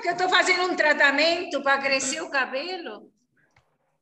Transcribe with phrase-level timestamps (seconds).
[0.00, 3.12] porque eu estou fazendo um tratamento para crescer o cabelo.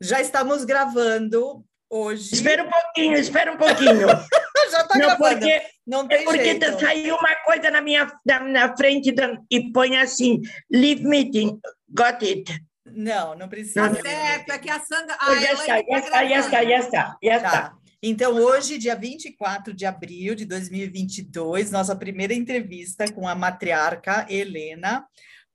[0.00, 2.34] Já estamos gravando hoje.
[2.36, 4.06] Espera um pouquinho, espera um pouquinho.
[4.70, 5.40] Já está Não, gravando.
[5.40, 6.78] porque, Não é tem porque jeito.
[6.78, 10.40] saiu uma coisa na minha na, na frente da- e põe assim,
[10.70, 11.58] leave meeting,
[11.88, 12.44] got it.
[12.86, 13.88] Não, não precisa.
[13.90, 15.16] Tá certo, é que a Sandra.
[15.20, 17.50] Oh, a já está, já tá está, já está, já está, já está.
[17.50, 17.78] Tá.
[18.00, 25.04] Então, hoje, dia 24 de abril de 2022, nossa primeira entrevista com a matriarca Helena,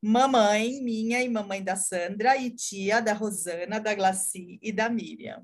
[0.04, 5.41] mamãe minha e mamãe da Sandra, e tia da Rosana, da Glaci e da Miriam.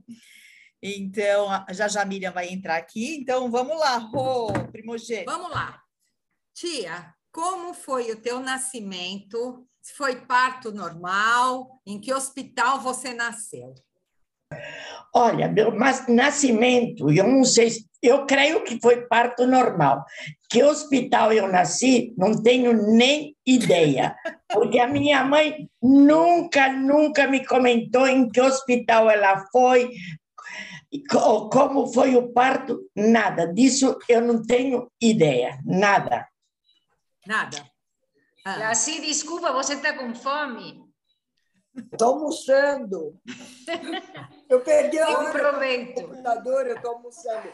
[0.82, 3.16] Então, já já a Miriam vai entrar aqui.
[3.16, 5.32] Então, vamos lá, Rô, primogênito.
[5.32, 5.82] Vamos lá.
[6.54, 9.66] Tia, como foi o teu nascimento?
[9.96, 11.82] Foi parto normal?
[11.86, 13.74] Em que hospital você nasceu?
[15.14, 20.06] Olha, meu mas- nascimento, eu não sei, se- eu creio que foi parto normal.
[20.50, 24.16] Que hospital eu nasci, não tenho nem ideia,
[24.52, 29.92] porque a minha mãe nunca, nunca me comentou em que hospital ela foi,
[31.10, 36.28] co- como foi o parto, nada disso eu não tenho ideia, nada.
[37.26, 37.58] Nada.
[38.46, 40.82] Ah, Assim, desculpa, você está com fome?
[41.92, 43.20] Estou almoçando.
[44.50, 47.50] Eu perdi a hora do computador, eu estou almoçando.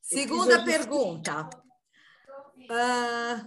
[0.00, 1.48] segunda pergunta.
[2.70, 3.46] Ah,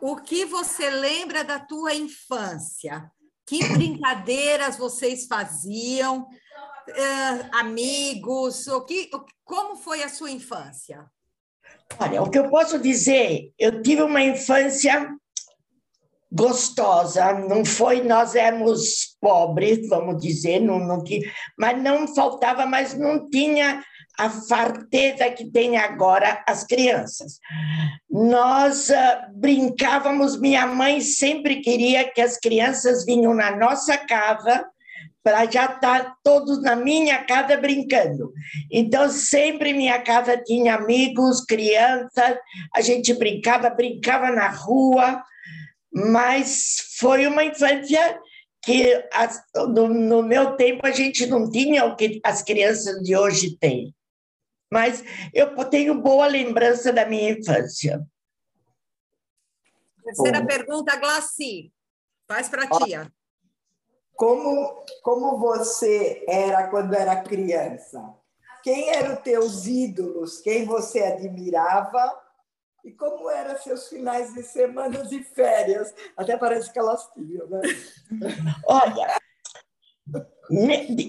[0.00, 3.10] o que você lembra da tua infância?
[3.46, 6.26] Que brincadeiras vocês faziam?
[6.96, 8.66] Ah, amigos?
[8.66, 9.10] O que,
[9.44, 11.10] como foi a sua infância?
[11.98, 15.14] Olha, o que eu posso dizer, eu tive uma infância
[16.30, 21.28] gostosa, não foi, nós éramos pobres, vamos dizer, não, não tinha,
[21.58, 23.82] mas não faltava, mas não tinha
[24.16, 27.38] a farteza que tem agora as crianças.
[28.08, 34.64] Nós ah, brincávamos, minha mãe sempre queria que as crianças vinham na nossa casa
[35.22, 38.32] para já estar todos na minha casa brincando.
[38.70, 42.36] Então, sempre minha casa tinha amigos, crianças,
[42.74, 45.22] a gente brincava, brincava na rua,
[45.92, 48.20] mas foi uma infância
[48.62, 53.16] que as- no, no meu tempo a gente não tinha o que as crianças de
[53.16, 53.94] hoje têm.
[54.72, 55.02] Mas
[55.34, 58.06] eu tenho boa lembrança da minha infância.
[60.04, 60.46] Terceira Bom.
[60.46, 61.72] pergunta, Glaci.
[62.28, 63.12] Faz para a tia.
[64.14, 68.14] Como, como você era quando era criança?
[68.62, 70.38] Quem eram os teus ídolos?
[70.40, 72.19] Quem você admirava?
[72.84, 75.94] E como eram seus finais de semana e férias?
[76.16, 77.60] Até parece que elas tinham, né?
[78.66, 79.18] Olha,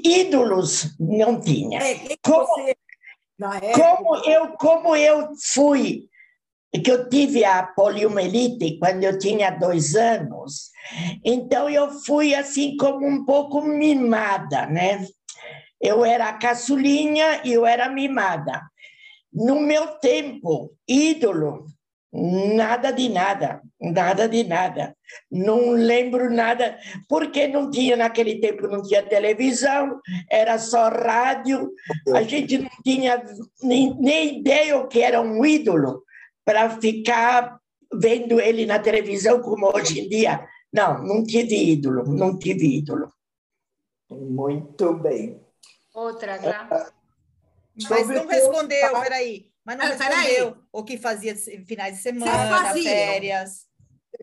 [0.03, 1.79] ídolos não tinha.
[1.79, 2.75] É, Como- você,
[3.57, 6.07] época, Como eu, como eu fui,
[6.83, 10.69] que eu tive a poliomielite quando eu tinha dois anos,
[11.25, 15.05] então eu fui assim como um pouco mimada, né?
[15.81, 18.61] Eu era a caçulinha e eu era mimada.
[19.34, 21.66] No meu tempo, ídolo,
[22.14, 24.96] nada de nada, nada de nada.
[25.31, 26.78] Não lembro nada,
[27.08, 30.00] porque não tinha naquele tempo, não tinha televisão,
[30.30, 31.72] era só rádio,
[32.14, 33.24] a gente não tinha
[33.64, 36.03] nem, nem ideia o que era um ídolo
[36.44, 37.59] para ficar
[37.94, 40.46] vendo ele na televisão como hoje em dia.
[40.74, 43.12] Não, não tive ídolo, não tive ídolo.
[44.09, 45.42] Muito bem.
[45.94, 46.92] Outra, Glá.
[47.90, 49.52] Mas não o respondeu, pai- peraí.
[49.66, 50.28] Mas não Ah, peraí.
[50.28, 51.36] respondeu o que fazia
[51.68, 53.66] finais de semana, férias.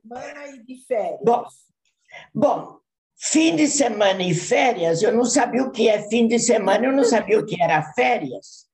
[0.03, 1.21] Semana e de férias.
[1.25, 1.45] Bom,
[2.35, 2.79] Bom,
[3.17, 6.93] fim de semana e férias, eu não sabia o que é fim de semana, eu
[6.93, 8.67] não sabia o que era férias.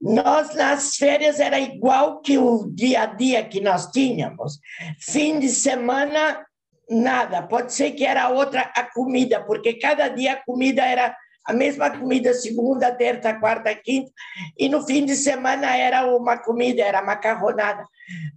[0.00, 4.58] Nós, nas férias, era igual que o dia a dia que nós tínhamos.
[5.00, 6.44] Fim de semana,
[6.90, 7.42] nada.
[7.42, 11.90] Pode ser que era outra a comida, porque cada dia a comida era a mesma
[11.90, 14.10] comida, segunda, terça, quarta, quinta,
[14.58, 17.86] e no fim de semana era uma comida, era macarronada.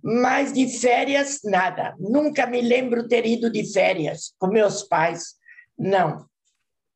[0.03, 1.95] Mas de férias, nada.
[2.00, 5.35] Nunca me lembro ter ido de férias com meus pais.
[5.77, 6.25] Não.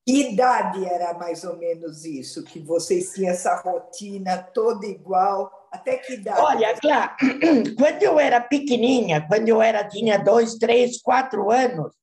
[0.05, 2.43] Que idade era mais ou menos isso?
[2.43, 5.49] Que vocês tinham essa rotina toda igual?
[5.71, 6.41] Até que idade?
[6.41, 7.15] Olha, Clá,
[7.77, 11.93] quando eu era pequenininha, quando eu era, tinha dois, três, quatro anos,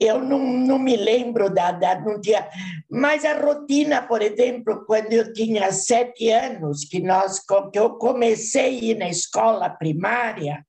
[0.00, 2.48] eu não, não me lembro da, da não tinha,
[2.90, 7.38] mas a rotina, por exemplo, quando eu tinha sete anos, que nós
[7.70, 10.64] que eu comecei a ir na escola primária,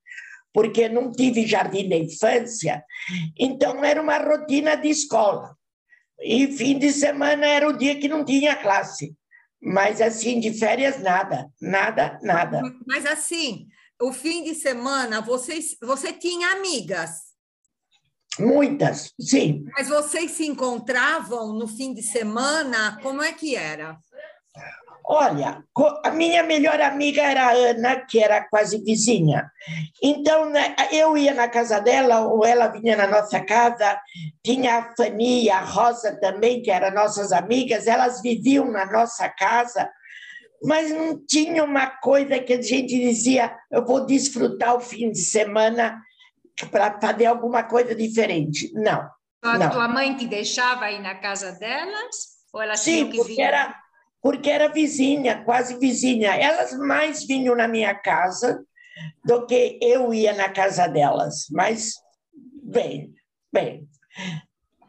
[0.54, 2.84] porque não tive jardim da infância,
[3.40, 5.56] então era uma rotina de escola.
[6.20, 9.16] E fim de semana era o dia que não tinha classe.
[9.64, 12.62] Mas assim, de férias, nada, nada, nada.
[12.86, 13.68] Mas assim,
[14.02, 17.31] o fim de semana, vocês, você tinha amigas?
[18.40, 19.66] Muitas, sim.
[19.74, 23.00] Mas vocês se encontravam no fim de semana?
[23.02, 23.98] Como é que era?
[25.04, 25.64] Olha,
[26.06, 29.52] a minha melhor amiga era a Ana, que era quase vizinha.
[30.02, 34.00] Então, né, eu ia na casa dela, ou ela vinha na nossa casa.
[34.44, 39.28] Tinha a Fanny e a Rosa também, que eram nossas amigas, elas viviam na nossa
[39.28, 39.90] casa,
[40.64, 45.20] mas não tinha uma coisa que a gente dizia: eu vou desfrutar o fim de
[45.20, 46.00] semana
[46.70, 48.72] para fazer alguma coisa diferente.
[48.74, 49.10] Não.
[49.42, 49.70] A não.
[49.70, 52.16] tua mãe te deixava ir na casa delas?
[52.54, 53.42] Ou elas Sim, que porque vir?
[53.42, 53.76] era,
[54.22, 56.36] porque era vizinha, quase vizinha.
[56.36, 58.64] Elas mais vinham na minha casa
[59.26, 61.48] do que eu ia na casa delas.
[61.50, 61.94] Mas,
[62.64, 63.14] bem,
[63.52, 63.88] bem.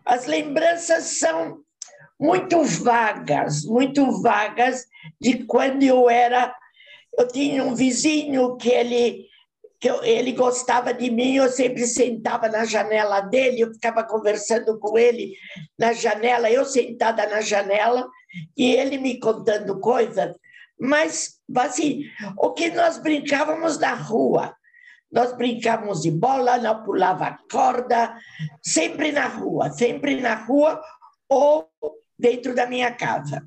[0.04, 1.60] As lembranças são
[2.20, 4.84] muito vagas, muito vagas
[5.20, 6.54] de quando eu era.
[7.18, 9.26] Eu tinha um vizinho que ele
[9.82, 14.78] que eu, ele gostava de mim, eu sempre sentava na janela dele, eu ficava conversando
[14.78, 15.34] com ele
[15.76, 18.08] na janela, eu sentada na janela
[18.56, 20.36] e ele me contando coisas,
[20.78, 22.04] mas assim,
[22.38, 24.54] o que nós brincávamos na rua,
[25.10, 28.16] nós brincávamos de bola, nós pulava corda,
[28.62, 30.80] sempre na rua, sempre na rua
[31.28, 31.68] ou
[32.16, 33.44] dentro da minha casa.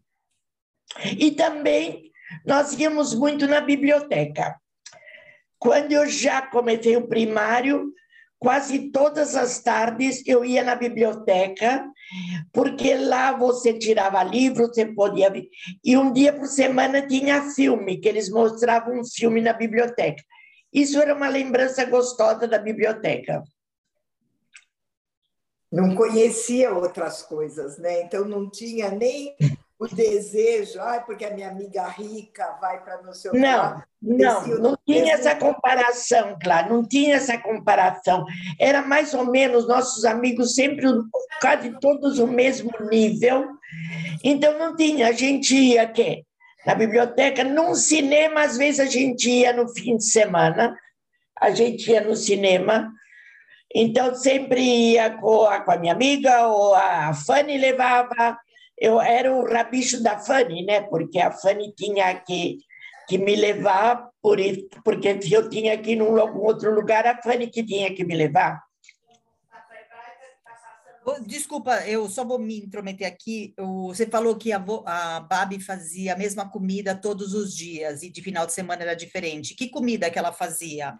[1.18, 2.12] E também
[2.46, 4.60] nós íamos muito na biblioteca.
[5.66, 7.92] Quando eu já comecei o primário,
[8.38, 11.84] quase todas as tardes eu ia na biblioteca,
[12.54, 15.34] porque lá você tirava livro, você podia.
[15.84, 20.22] E um dia por semana tinha filme, que eles mostravam um filme na biblioteca.
[20.72, 23.42] Isso era uma lembrança gostosa da biblioteca.
[25.72, 28.04] Não conhecia outras coisas, né?
[28.04, 29.36] Então não tinha nem
[29.78, 34.48] o desejo, ah, porque a minha amiga rica vai para não sei o Não, não,
[34.60, 38.26] não tinha essa comparação, claro, não tinha essa comparação.
[38.60, 40.86] Era mais ou menos nossos amigos sempre
[41.42, 43.48] quase todos o mesmo nível.
[44.24, 46.24] Então não tinha, a gente ia que
[46.66, 50.76] na biblioteca, num cinema, às vezes a gente ia no fim de semana,
[51.40, 52.92] a gente ia no cinema.
[53.74, 58.38] Então sempre ia com a, com a minha amiga ou a Fanny levava
[58.78, 60.82] eu era o rabicho da Fanny, né?
[60.82, 62.58] Porque a Fanny tinha que,
[63.08, 67.22] que me levar, por isso, porque se eu tinha que ir num outro lugar, a
[67.22, 68.64] Fanny que tinha que me levar.
[71.24, 73.54] Desculpa, eu só vou me intrometer aqui.
[73.86, 78.24] Você falou que a, a Babi fazia a mesma comida todos os dias e de
[78.24, 79.54] final de semana era diferente.
[79.54, 80.98] Que comida que ela fazia?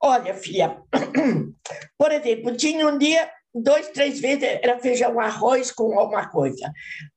[0.00, 0.80] Olha, filha,
[1.98, 6.72] por exemplo, tinha um dia dois, três vezes era feijão arroz com alguma coisa.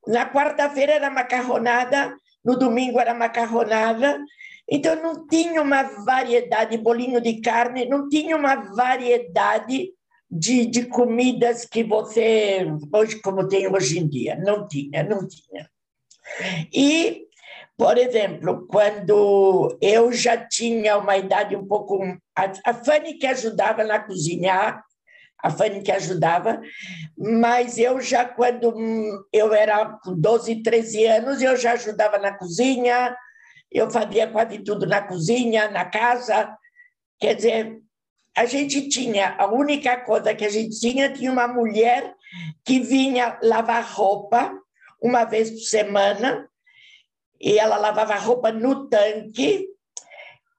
[0.08, 4.20] Na quarta-feira era macarronada, no domingo era macarronada.
[4.70, 9.90] Então não tinha uma variedade, bolinho de carne, não tinha uma variedade
[10.30, 14.36] de, de comidas que você, hoje, como tem hoje em dia.
[14.36, 15.70] Não tinha, não tinha.
[16.74, 17.28] E,
[17.78, 22.02] por exemplo, quando eu já tinha uma idade um pouco.
[22.36, 24.84] A, a Fanny que ajudava na cozinhar,
[25.44, 26.62] a Fanny que ajudava,
[27.18, 28.74] mas eu já, quando
[29.32, 33.14] eu era com 12, 13 anos, eu já ajudava na cozinha,
[33.70, 36.58] eu fazia quase tudo na cozinha, na casa.
[37.20, 37.82] Quer dizer,
[38.38, 42.16] a gente tinha, a única coisa que a gente tinha, tinha uma mulher
[42.64, 44.58] que vinha lavar roupa
[45.02, 46.50] uma vez por semana,
[47.42, 49.68] e ela lavava roupa no tanque,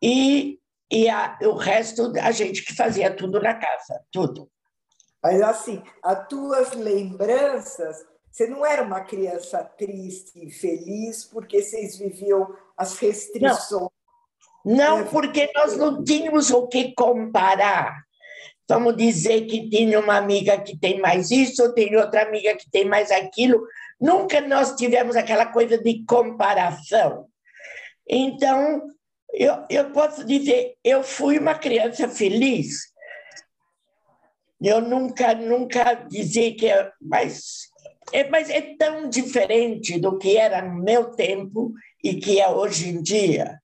[0.03, 0.59] e,
[0.93, 4.51] e a, o resto a gente que fazia tudo na casa, tudo.
[5.25, 11.97] Mas assim, as tuas lembranças, você não era uma criança triste e feliz porque vocês
[11.97, 13.89] viviam as restrições.
[14.63, 18.05] Não, não porque nós não tínhamos o que comparar.
[18.69, 22.85] Vamos dizer que tinha uma amiga que tem mais isso, tem outra amiga que tem
[22.85, 23.67] mais aquilo.
[23.99, 27.29] Nunca nós tivemos aquela coisa de comparação.
[28.07, 28.89] Então,
[29.33, 32.93] eu, eu posso dizer, eu fui uma criança feliz
[34.67, 37.73] eu nunca, nunca dizer que é, mas
[38.13, 42.91] é, mas é tão diferente do que era no meu tempo e que é hoje
[42.91, 43.61] em dia.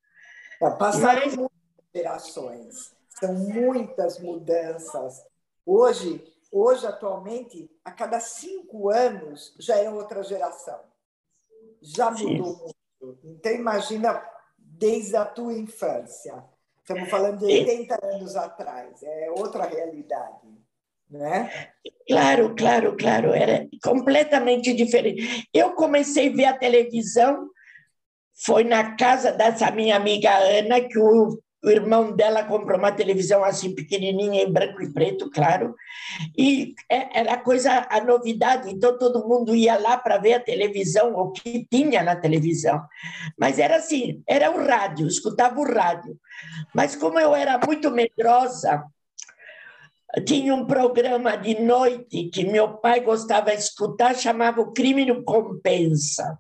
[0.63, 1.37] É, passaram mas...
[1.37, 1.59] muitas
[1.95, 5.25] gerações, são muitas mudanças.
[5.65, 10.81] Hoje, hoje, atualmente, a cada cinco anos já é outra geração.
[11.83, 12.63] Já mudou Sim.
[13.01, 13.19] muito.
[13.25, 14.23] Então, imagina
[14.59, 16.45] desde a tua infância.
[16.79, 20.50] Estamos falando de 80 anos atrás, é outra realidade
[21.11, 21.51] né?
[22.07, 25.49] Claro, claro, claro, era completamente diferente.
[25.53, 27.49] Eu comecei a ver a televisão,
[28.45, 33.45] foi na casa dessa minha amiga Ana, que o, o irmão dela comprou uma televisão
[33.45, 35.75] assim pequenininha, em branco e preto, claro,
[36.37, 41.15] e é, era coisa, a novidade, então todo mundo ia lá para ver a televisão,
[41.15, 42.81] o que tinha na televisão.
[43.39, 46.19] Mas era assim, era o rádio, escutava o rádio.
[46.75, 48.85] Mas como eu era muito medrosa,
[50.27, 55.23] tinha um programa de noite que meu pai gostava de escutar, chamava O Crime no
[55.23, 56.39] Compensa.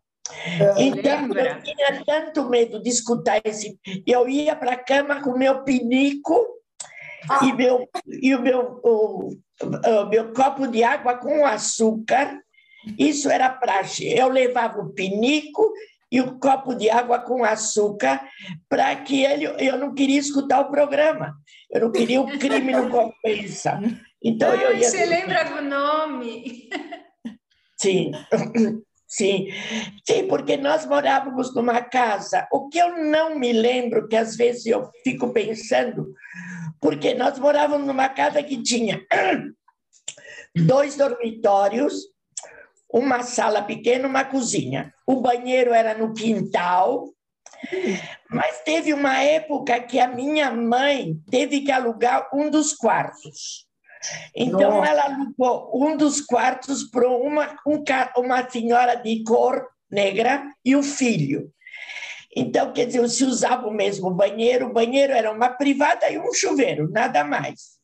[0.78, 3.78] Então, eu tinha tanto medo de escutar esse.
[4.06, 6.46] Eu ia para a cama com meu pinico
[7.28, 7.44] ah.
[7.44, 12.40] e, meu, e o, meu, o, o meu copo de água com açúcar.
[12.98, 14.06] Isso era praxe.
[14.08, 15.72] Eu levava o pinico
[16.10, 18.20] e o copo de água com açúcar
[18.68, 19.46] para que ele.
[19.58, 21.34] Eu não queria escutar o programa.
[21.70, 23.80] Eu não queria o crime no compensa.
[24.22, 24.90] Então eu ia.
[24.90, 26.68] Você lembra do nome?
[27.80, 28.10] Sim.
[29.12, 29.48] Sim,
[30.06, 32.46] sim, porque nós morávamos numa casa.
[32.52, 36.14] O que eu não me lembro, que às vezes eu fico pensando,
[36.80, 39.04] porque nós morávamos numa casa que tinha
[40.54, 41.92] dois dormitórios,
[42.88, 44.94] uma sala pequena, uma cozinha.
[45.04, 47.08] O banheiro era no quintal,
[48.28, 53.66] mas teve uma época que a minha mãe teve que alugar um dos quartos.
[54.34, 54.90] Então, Nossa.
[54.90, 57.82] ela alugou um dos quartos para uma, um,
[58.16, 61.52] uma senhora de cor negra e o filho.
[62.34, 66.32] Então, quer dizer, se usava o mesmo banheiro, o banheiro era uma privada e um
[66.32, 67.80] chuveiro, nada mais.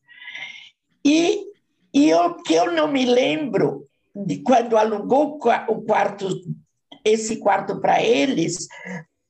[1.04, 1.44] E,
[1.92, 6.28] e o que eu não me lembro de quando alugou o quarto,
[7.04, 8.68] esse quarto para eles,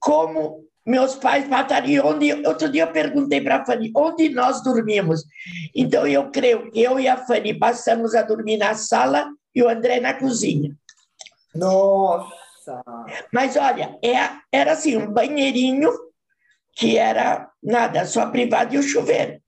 [0.06, 2.32] como meus pais matariam onde.
[2.46, 5.24] Outro dia eu perguntei para a Fanny onde nós dormimos.
[5.74, 9.68] Então eu creio que eu e a Fanny passamos a dormir na sala e o
[9.68, 10.72] André na cozinha.
[11.52, 12.84] Nossa!
[13.32, 14.16] Mas olha, é,
[14.52, 15.90] era assim, um banheirinho
[16.76, 19.40] que era nada, só privado e o chuveiro.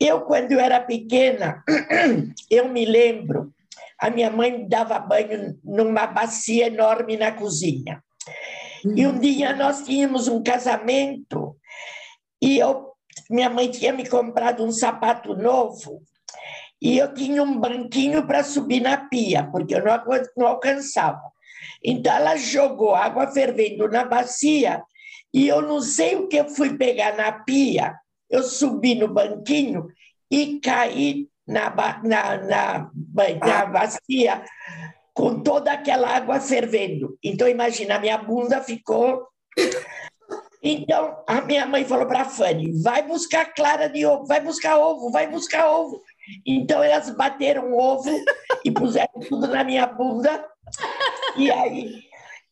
[0.00, 1.62] Eu, quando eu era pequena,
[2.50, 3.52] eu me lembro,
[3.98, 8.02] a minha mãe dava banho numa bacia enorme na cozinha.
[8.84, 11.56] E um dia nós tínhamos um casamento
[12.40, 12.92] e eu,
[13.30, 16.02] minha mãe tinha me comprado um sapato novo
[16.80, 19.98] e eu tinha um banquinho para subir na pia, porque eu não,
[20.36, 21.22] não alcançava.
[21.82, 24.82] Então ela jogou água fervendo na bacia
[25.32, 27.98] e eu não sei o que eu fui pegar na pia.
[28.28, 29.86] Eu subi no banquinho
[30.30, 31.70] e caí na,
[32.02, 32.90] na, na,
[33.40, 34.44] na bacia
[35.14, 37.16] com toda aquela água fervendo.
[37.22, 39.26] Então, imagina, a minha bunda ficou.
[40.60, 44.76] Então, a minha mãe falou para a Fanny: vai buscar clara de ovo, vai buscar
[44.76, 46.02] ovo, vai buscar ovo.
[46.44, 48.10] Então, elas bateram ovo
[48.64, 50.44] e puseram tudo na minha bunda.
[51.36, 52.02] E aí,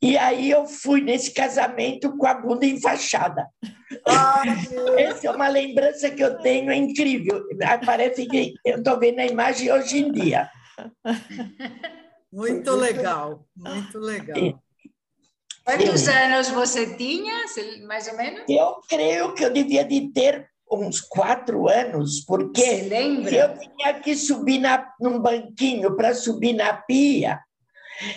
[0.02, 3.46] e aí eu fui nesse casamento com a bunda enfaixada.
[4.98, 7.42] Essa é uma lembrança que eu tenho, é incrível.
[7.84, 10.50] Parece que eu estou vendo a imagem hoje em dia.
[12.32, 14.62] Muito legal, muito legal.
[15.64, 17.44] Quantos anos você tinha,
[17.86, 18.42] mais ou menos?
[18.48, 22.88] Eu creio que eu devia de ter uns quatro anos, porque
[23.30, 27.38] eu tinha que subir na, num banquinho para subir na pia.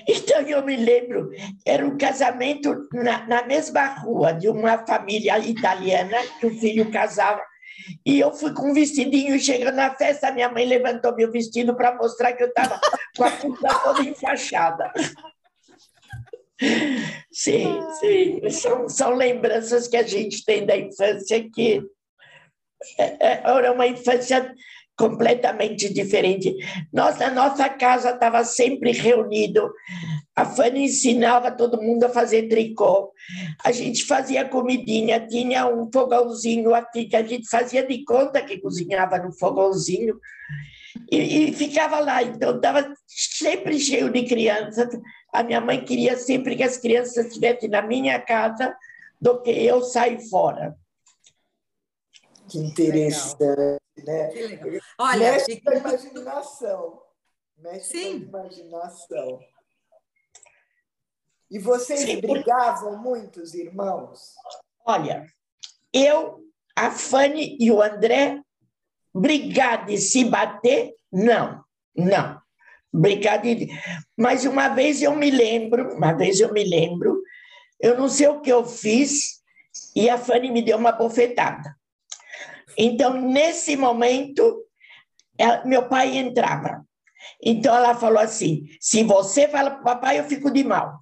[0.07, 1.29] Então eu me lembro,
[1.65, 7.41] era um casamento na, na mesma rua de uma família italiana que o filho casava
[8.05, 11.95] e eu fui com um vestidinho, chegando na festa, minha mãe levantou meu vestido para
[11.95, 12.79] mostrar que eu estava
[13.15, 14.91] com a bunda toda enfaixada.
[17.31, 21.83] Sim, sim, são, são lembranças que a gente tem da infância que
[22.97, 24.53] é, é, era uma infância
[24.97, 26.55] completamente diferente.
[26.91, 29.69] Nós, na nossa casa, estava sempre reunido.
[30.35, 33.11] A Fanny ensinava todo mundo a fazer tricô.
[33.63, 38.59] A gente fazia comidinha, tinha um fogãozinho aqui que a gente fazia de conta que
[38.59, 40.17] cozinhava no fogãozinho
[41.11, 42.23] e, e ficava lá.
[42.23, 44.89] Então, estava sempre cheio de crianças.
[45.33, 48.73] A minha mãe queria sempre que as crianças estivessem na minha casa
[49.19, 50.75] do que eu sair fora.
[52.47, 54.27] Que interessante, né?
[54.29, 54.81] Que legal.
[54.99, 57.01] Olha, mexe com a imaginação.
[57.57, 58.27] Mexe Sim.
[58.27, 59.39] com a imaginação.
[61.49, 62.21] E vocês Sim.
[62.21, 64.33] brigavam muito, os irmãos?
[64.85, 65.25] Olha,
[65.93, 66.43] eu,
[66.75, 68.41] a Fanny e o André,
[69.13, 71.63] brigar de se bater, não,
[71.95, 72.41] não.
[72.91, 73.69] Brigar de...
[74.17, 77.21] Mas uma vez eu me lembro, uma vez eu me lembro,
[77.79, 79.41] eu não sei o que eu fiz,
[79.95, 81.75] e a Fanny me deu uma bofetada.
[82.77, 84.63] Então, nesse momento,
[85.37, 86.85] ela, meu pai entrava.
[87.41, 90.99] Então, ela falou assim: se você fala para o papai, eu fico de mal.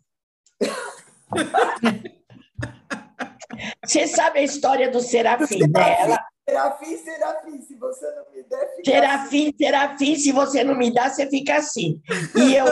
[3.86, 6.02] Você sabe a história do Serafim, né?
[6.02, 6.20] Ela...
[6.48, 9.58] Serafim, Serafim, se você não me der, fica Serafim, assim.
[9.58, 12.02] Serafim, se você não me dá, você fica assim.
[12.36, 12.66] E eu,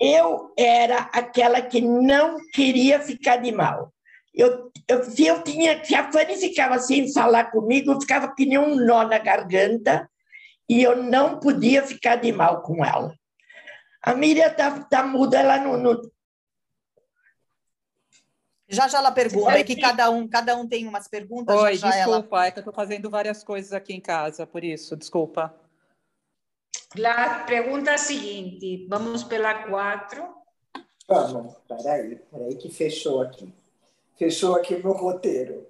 [0.00, 3.92] eu era aquela que não queria ficar de mal.
[4.36, 8.58] Eu, eu, eu tinha, se a Fanny ficava sem falar comigo, eu ficava que nem
[8.58, 10.08] um nó na garganta
[10.68, 13.14] e eu não podia ficar de mal com ela.
[14.02, 16.02] A Miriam está tá muda, ela não, não,
[18.68, 21.56] já já ela pergunta, é que cada um, cada um tem umas perguntas.
[21.56, 22.46] Oi, já desculpa, ela...
[22.46, 25.54] é que eu estou fazendo várias coisas aqui em casa, por isso, desculpa.
[27.04, 30.24] A pergunta é seguinte, vamos pela quatro.
[31.08, 33.52] Vamos, peraí, peraí que fechou aqui.
[34.18, 35.66] Fechou aqui meu roteiro.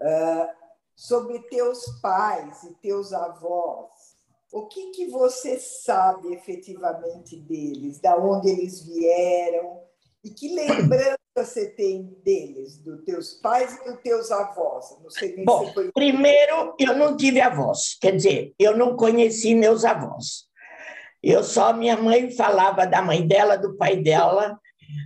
[0.00, 0.48] Uh,
[0.94, 4.16] sobre teus pais e teus avós,
[4.52, 8.00] o que, que você sabe efetivamente deles?
[8.00, 9.80] Da onde eles vieram?
[10.24, 14.96] E que lembrança você tem deles, dos teus pais e dos teus avós?
[15.02, 15.92] Não sei nem Bom, foi...
[15.92, 20.48] primeiro, eu não tive avós, quer dizer, eu não conheci meus avós.
[21.22, 24.58] Eu só, minha mãe falava da mãe dela, do pai dela,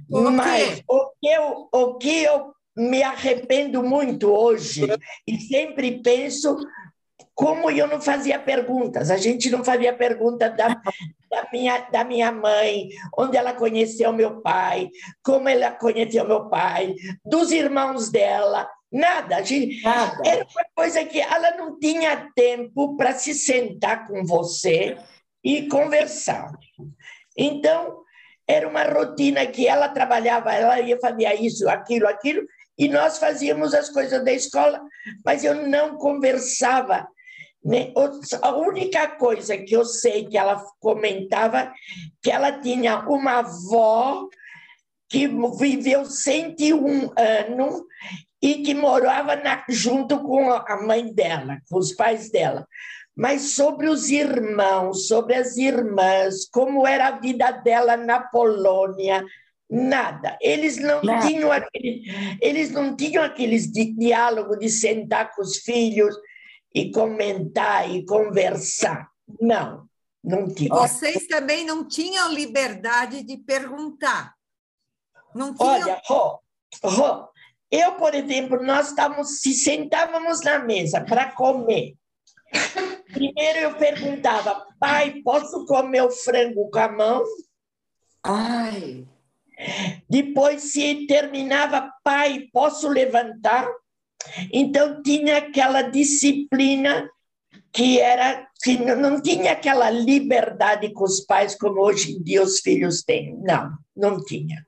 [0.08, 4.86] mas o que, eu, o que eu me arrependo muito hoje,
[5.26, 6.56] e sempre penso
[7.34, 12.30] como eu não fazia perguntas, a gente não fazia pergunta da, da, minha, da minha
[12.30, 14.88] mãe, onde ela conheceu meu pai,
[15.22, 19.36] como ela conheceu meu pai, dos irmãos dela, nada.
[19.36, 20.22] A gente, nada.
[20.24, 24.96] Era uma coisa que ela não tinha tempo para se sentar com você
[25.42, 26.52] e conversar.
[27.36, 28.02] Então,
[28.46, 32.46] era uma rotina que ela trabalhava, ela ia fazer isso, aquilo, aquilo,
[32.78, 34.80] e nós fazíamos as coisas da escola,
[35.24, 37.06] mas eu não conversava
[37.64, 37.92] né?
[38.42, 41.72] A única coisa que eu sei que ela comentava
[42.20, 44.28] que ela tinha uma avó
[45.08, 47.82] que viveu 101 anos
[48.40, 52.66] e que morava na, junto com a mãe dela, com os pais dela.
[53.14, 59.24] Mas sobre os irmãos, sobre as irmãs, como era a vida dela na Polônia,
[59.72, 60.36] nada.
[60.40, 61.26] Eles não nada.
[61.26, 62.02] tinham aquele,
[62.42, 66.14] eles não tinham aqueles diálogo de sentar com os filhos
[66.74, 69.08] e comentar e conversar.
[69.40, 69.88] Não,
[70.22, 70.68] não tinha.
[70.68, 74.34] Vocês também não tinham liberdade de perguntar.
[75.34, 75.70] Não tinham...
[75.70, 76.38] Olha, Rô,
[76.84, 77.28] Rô,
[77.70, 81.94] eu, por exemplo, nós estávamos, se sentávamos na mesa para comer.
[83.10, 87.24] Primeiro eu perguntava, pai, posso comer o frango com a mão?
[88.22, 89.06] Ai.
[90.08, 93.68] Depois, se terminava, pai, posso levantar?
[94.52, 97.08] Então tinha aquela disciplina
[97.72, 102.60] que era que não tinha aquela liberdade com os pais como hoje em dia os
[102.60, 103.36] filhos têm.
[103.38, 104.64] Não, não tinha.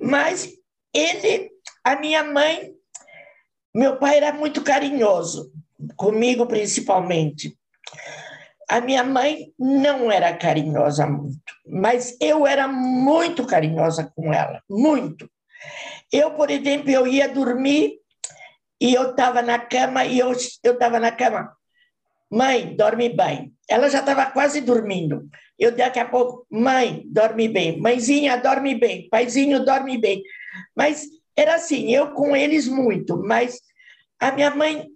[0.00, 0.52] Mas
[0.92, 1.50] ele,
[1.84, 2.72] a minha mãe,
[3.74, 5.52] meu pai era muito carinhoso,
[5.96, 7.57] comigo principalmente.
[8.68, 15.28] A minha mãe não era carinhosa muito, mas eu era muito carinhosa com ela, muito.
[16.12, 17.98] Eu, por exemplo, eu ia dormir
[18.80, 21.52] e eu estava na cama e eu estava na cama.
[22.30, 23.54] Mãe, dorme bem.
[23.68, 25.28] Ela já estava quase dormindo.
[25.58, 27.80] Eu daqui a pouco, mãe, dorme bem.
[27.80, 29.08] Mãezinha, dorme bem.
[29.08, 30.22] Paizinho, dorme bem.
[30.76, 33.60] Mas era assim, eu com eles muito, mas
[34.18, 34.88] a minha mãe,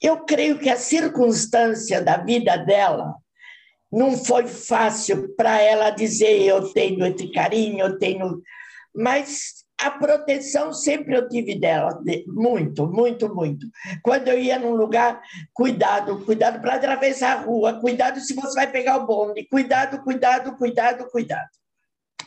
[0.00, 3.14] eu creio que a circunstância da vida dela
[3.92, 8.40] não foi fácil para ela dizer eu tenho esse carinho, eu tenho.
[8.94, 13.66] Mas a proteção sempre eu tive dela, muito, muito, muito.
[14.02, 15.20] Quando eu ia num lugar,
[15.52, 20.56] cuidado, cuidado para atravessar a rua, cuidado se você vai pegar o bonde, cuidado, cuidado,
[20.56, 21.48] cuidado, cuidado.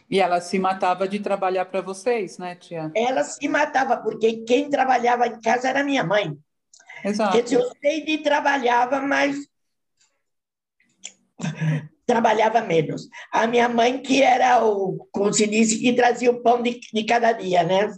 [0.10, 2.92] E ela se matava de trabalhar para vocês, né, tia?
[2.96, 6.38] Ela se matava, porque quem trabalhava em casa era minha mãe.
[7.04, 7.38] Exato.
[7.38, 9.36] Eu sei de trabalhava, mas
[12.06, 13.08] trabalhava menos.
[13.32, 17.04] A minha mãe, que era o, como se diz, que trazia o pão de, de
[17.04, 17.94] cada dia, né?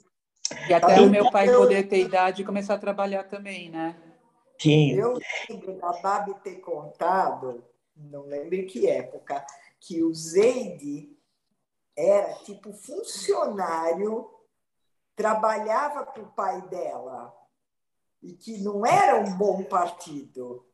[0.70, 3.96] E até então, o meu pai poder ter idade e começar a trabalhar também, né?
[4.60, 4.92] Sim.
[4.94, 7.64] Eu lembro da Babi ter contado,
[7.96, 9.46] não lembro em que época,
[9.80, 11.10] que o Zeide
[11.98, 14.30] era tipo funcionário,
[15.16, 17.34] trabalhava para o pai dela
[18.26, 20.66] e que não era um bom partido,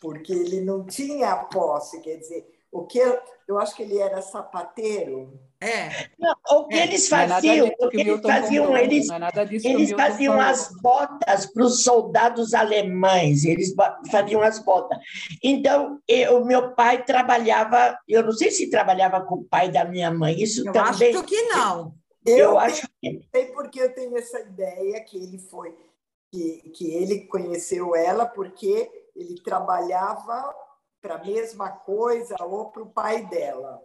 [0.00, 4.20] porque ele não tinha posse, quer dizer, o que eu, eu acho que ele era
[4.20, 5.40] sapateiro.
[5.60, 6.08] É.
[6.18, 6.84] Não, o que é.
[6.84, 12.52] eles faziam, o que eles faziam, eles, é eles faziam as botas para os soldados
[12.52, 13.74] alemães, eles
[14.10, 14.98] faziam as botas.
[15.42, 15.98] Então,
[16.32, 20.42] o meu pai trabalhava, eu não sei se trabalhava com o pai da minha mãe,
[20.42, 21.14] isso eu também.
[21.14, 21.94] Acho que não.
[22.24, 25.74] Eu, Eu acho que sei porque eu tenho essa ideia que ele foi,
[26.32, 30.54] que, que ele conheceu ela porque ele trabalhava
[31.00, 33.78] para a mesma coisa ou para o pai dela.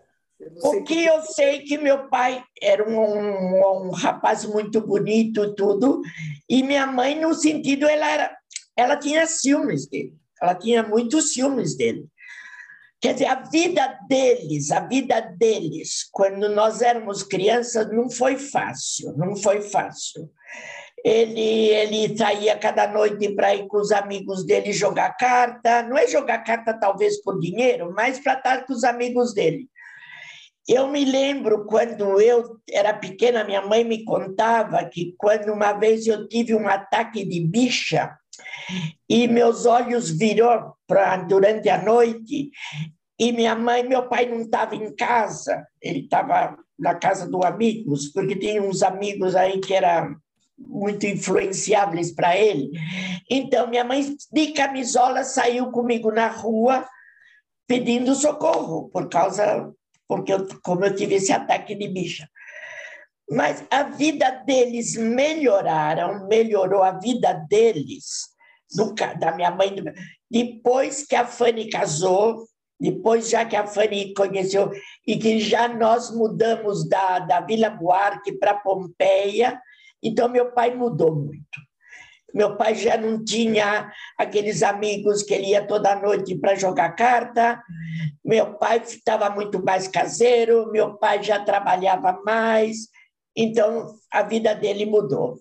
[0.63, 6.01] O que eu sei que meu pai era um, um, um rapaz muito bonito, tudo,
[6.47, 8.37] e minha mãe, no sentido, ela era,
[8.75, 12.07] ela tinha ciúmes dele, ela tinha muitos ciúmes dele.
[13.01, 19.17] Quer dizer, a vida deles, a vida deles, quando nós éramos crianças, não foi fácil,
[19.17, 20.31] não foi fácil.
[21.03, 26.07] Ele, ele saía cada noite para ir com os amigos dele jogar carta, não é
[26.07, 29.69] jogar carta talvez por dinheiro, mas para estar com os amigos dele.
[30.67, 36.05] Eu me lembro quando eu era pequena, minha mãe me contava que quando uma vez
[36.05, 38.17] eu tive um ataque de bicha
[39.09, 42.51] e meus olhos virou pra, durante a noite
[43.17, 48.09] e minha mãe, meu pai não estava em casa, ele estava na casa do amigos,
[48.11, 50.15] porque tinha uns amigos aí que eram
[50.57, 52.71] muito influenciáveis para ele.
[53.29, 56.87] Então minha mãe de camisola saiu comigo na rua
[57.67, 59.71] pedindo socorro por causa
[60.07, 62.27] porque eu, como eu tive esse ataque de bicha.
[63.29, 68.29] Mas a vida deles melhoraram, melhorou a vida deles,
[68.73, 69.83] do, da minha mãe, do,
[70.31, 72.47] depois que a Fanny casou,
[72.79, 74.71] depois já que a Fanny conheceu,
[75.05, 79.61] e que já nós mudamos da, da Vila Buarque para Pompeia,
[80.01, 81.67] então meu pai mudou muito.
[82.33, 87.61] Meu pai já não tinha aqueles amigos que ele ia toda noite para jogar carta.
[88.23, 92.89] Meu pai estava muito mais caseiro, meu pai já trabalhava mais.
[93.35, 95.39] Então, a vida dele mudou.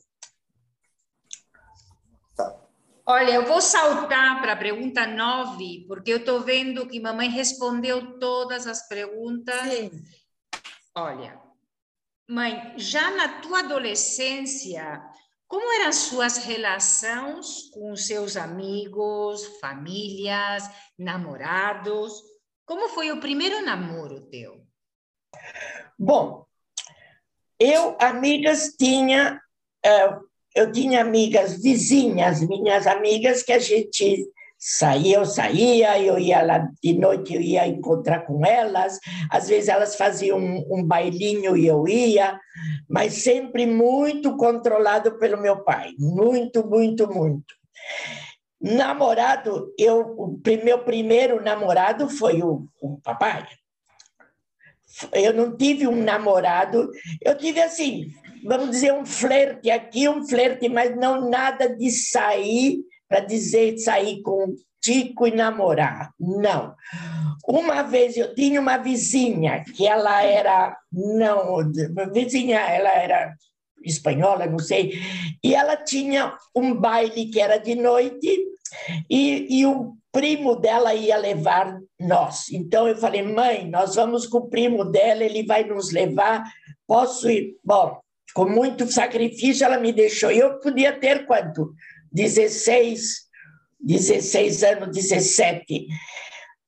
[3.09, 8.19] Olha, eu vou saltar para a pergunta 9, porque eu estou vendo que mamãe respondeu
[8.19, 9.61] todas as perguntas.
[9.63, 9.91] Sim.
[10.97, 11.46] Olha,
[12.29, 15.03] mãe, já na tua adolescência,
[15.49, 20.65] como eram suas relações com seus amigos, famílias,
[20.99, 22.21] namorados?
[22.65, 24.67] Como foi o primeiro namoro teu?
[25.99, 26.45] Bom,
[27.59, 29.41] eu, amigas, tinha.
[30.55, 34.27] Eu tinha amigas vizinhas, minhas amigas, que a gente
[34.59, 38.99] saía, eu saía, eu ia lá de noite, eu ia encontrar com elas.
[39.31, 42.39] Às vezes elas faziam um, um bailinho e eu ia,
[42.89, 47.55] mas sempre muito controlado pelo meu pai, muito, muito, muito.
[48.61, 53.47] Namorado, eu, o meu primeiro namorado foi o, o papai.
[55.13, 56.91] Eu não tive um namorado,
[57.23, 58.07] eu tive assim,
[58.45, 64.23] vamos dizer, um flerte aqui, um flerte, mas não nada de sair, para dizer sair
[64.23, 66.13] com o Tico e namorar.
[66.19, 66.75] Não.
[67.47, 71.59] Uma vez eu tinha uma vizinha que ela era, não,
[72.13, 73.35] vizinha, ela era
[73.85, 74.95] espanhola, não sei,
[75.43, 78.47] e ela tinha um baile que era de noite
[79.09, 82.51] e, e o primo dela ia levar nós.
[82.51, 86.43] Então eu falei, mãe, nós vamos com o primo dela, ele vai nos levar,
[86.87, 87.57] posso ir?
[87.63, 87.99] Bom,
[88.35, 90.31] com muito sacrifício ela me deixou.
[90.31, 91.75] Eu podia ter quanto?
[92.13, 93.27] 16,
[93.81, 95.87] 16 anos, 17.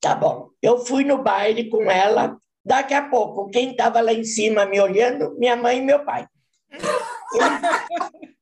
[0.00, 0.50] Tá bom.
[0.62, 2.36] Eu fui no baile com ela.
[2.64, 5.34] Daqui a pouco, quem estava lá em cima me olhando?
[5.38, 6.26] Minha mãe e meu pai.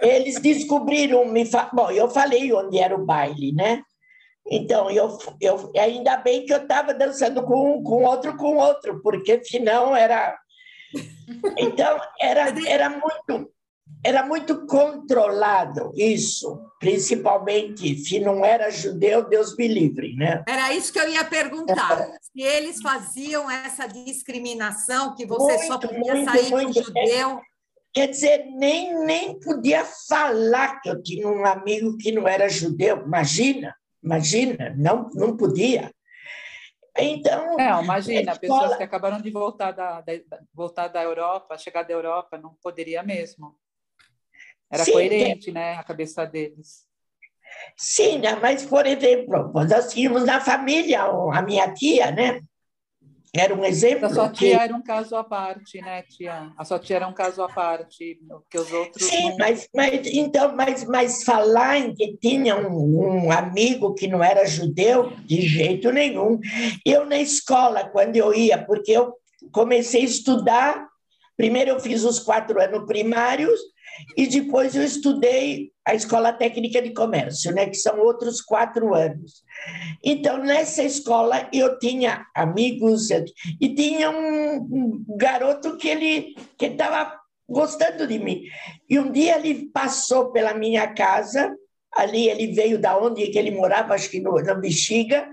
[0.00, 1.70] Eles descobriram, me fa...
[1.72, 3.82] bom, eu falei onde era o baile, né?
[4.50, 9.02] Então, eu, eu ainda bem que eu estava dançando com um, com outro, com outro,
[9.02, 10.38] porque senão era.
[11.58, 13.52] Então, era, era muito.
[14.04, 20.44] Era muito controlado isso, principalmente se não era judeu, Deus me livre, né?
[20.46, 22.06] Era isso que eu ia perguntar.
[22.20, 27.40] Se eles faziam essa discriminação, que você muito, só podia muito, sair muito, com judeu.
[27.92, 33.02] Quer dizer, nem, nem podia falar que eu tinha um amigo que não era judeu.
[33.04, 35.92] Imagina, imagina, não, não podia.
[36.96, 37.58] Então.
[37.58, 38.38] É, imagina, escola...
[38.38, 40.12] pessoas que acabaram de voltar da, da,
[40.52, 43.56] voltar da Europa, chegar da Europa, não poderia mesmo.
[44.70, 46.86] Era Sim, coerente, né, a cabeça deles.
[47.76, 52.42] Sim, mas, por exemplo, nós tínhamos na família a minha tia, né?
[53.34, 54.06] Era um exemplo.
[54.06, 54.62] A sua tia que...
[54.64, 56.50] era um caso à parte, né, tia?
[56.56, 58.18] A sua tia era um caso à parte,
[58.50, 59.06] que os outros.
[59.06, 59.36] Sim, não...
[59.38, 64.46] mas, mas então, mas, mas falar em que tinha um, um, amigo que não era
[64.46, 66.40] judeu, de jeito nenhum.
[66.84, 69.14] Eu na escola, quando eu ia, porque eu
[69.52, 70.88] comecei a estudar,
[71.36, 73.60] primeiro eu fiz os quatro anos primários,
[74.16, 79.42] e depois eu estudei a Escola Técnica de Comércio, né, que são outros quatro anos.
[80.04, 83.08] Então, nessa escola, eu tinha amigos
[83.60, 88.42] e tinha um garoto que ele que estava gostando de mim.
[88.88, 91.56] E um dia ele passou pela minha casa,
[91.94, 95.26] ali ele veio da onde que ele morava, acho que no, na Bexiga,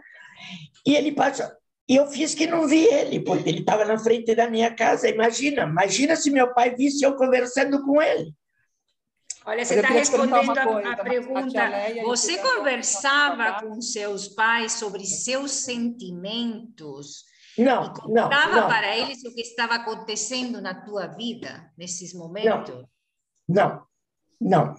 [0.85, 1.47] e ele passou.
[1.87, 5.07] E eu fiz que não vi ele, porque ele estava na frente da minha casa.
[5.07, 8.33] Imagina, imagina se meu pai visse eu conversando com ele.
[9.45, 11.63] Olha, você está respondendo a, a pergunta.
[11.63, 17.23] A você conversava com seus pais sobre seus sentimentos?
[17.57, 18.23] Não, não.
[18.23, 22.85] Contava para eles o que estava acontecendo na tua vida nesses momentos?
[23.47, 23.85] Não,
[24.41, 24.65] não.
[24.65, 24.75] não.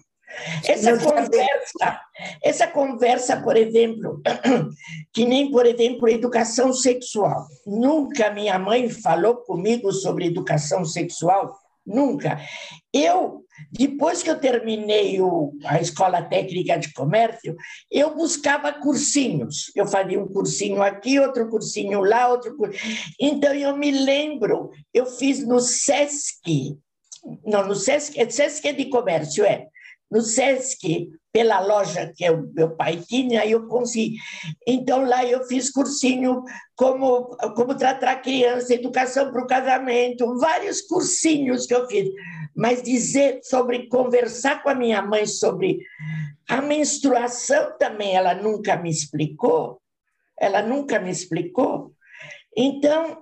[0.67, 2.01] Essa conversa,
[2.43, 4.21] essa conversa, por exemplo,
[5.15, 7.47] que nem, por exemplo, educação sexual.
[7.65, 12.41] Nunca minha mãe falou comigo sobre educação sexual, nunca.
[12.93, 17.55] Eu, depois que eu terminei o, a escola técnica de comércio,
[17.91, 19.71] eu buscava cursinhos.
[19.75, 22.57] Eu fazia um cursinho aqui, outro cursinho lá, outro.
[23.21, 26.77] Então eu me lembro, eu fiz no SESC,
[27.45, 29.67] não, no SESC, é SESC é de comércio, é
[30.11, 34.17] no SESC, pela loja que o meu pai tinha, eu consegui.
[34.67, 36.43] Então, lá eu fiz cursinho
[36.75, 42.09] como, como tratar criança, educação para o casamento, vários cursinhos que eu fiz.
[42.57, 45.79] Mas dizer sobre conversar com a minha mãe sobre
[46.49, 49.79] a menstruação também, ela nunca me explicou.
[50.41, 51.93] Ela nunca me explicou.
[52.57, 53.19] Então,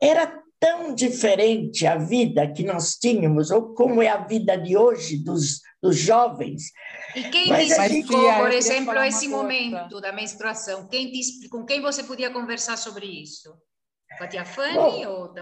[0.00, 5.22] era tão diferente a vida que nós tínhamos, ou como é a vida de hoje
[5.22, 6.70] dos, dos jovens.
[7.16, 10.86] E quem Mas te explicou, tia, por exemplo, esse momento da menstruação?
[10.86, 13.52] Quem te, com quem você podia conversar sobre isso?
[14.16, 14.74] Com a tia Fanny?
[14.74, 15.34] Bom, ou...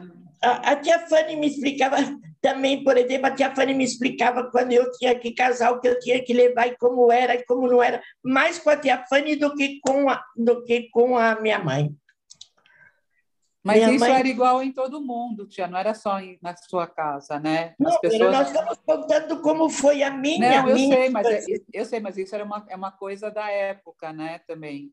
[0.43, 1.97] a, a tia Fanny me explicava
[2.41, 5.89] também, por exemplo, a tia Fanny me explicava quando eu tinha que casar, o que
[5.89, 9.05] eu tinha que levar e como era e como não era, mais com a tia
[9.09, 11.95] Fanny do que com a, do que com a minha mãe.
[13.63, 14.13] Mas Minha isso mãe...
[14.13, 17.75] era igual em todo mundo, tia, não era só em, na sua casa, né?
[17.79, 18.33] As não, pessoas...
[18.33, 20.63] nós estamos contando como foi a minha.
[20.63, 20.97] Não, eu minha...
[20.97, 24.41] sei, mas é, eu sei, mas isso era uma, é uma coisa da época, né?
[24.47, 24.91] Também.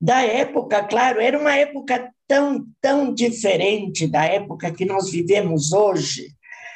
[0.00, 6.28] Da época, claro, era uma época tão, tão diferente da época que nós vivemos hoje.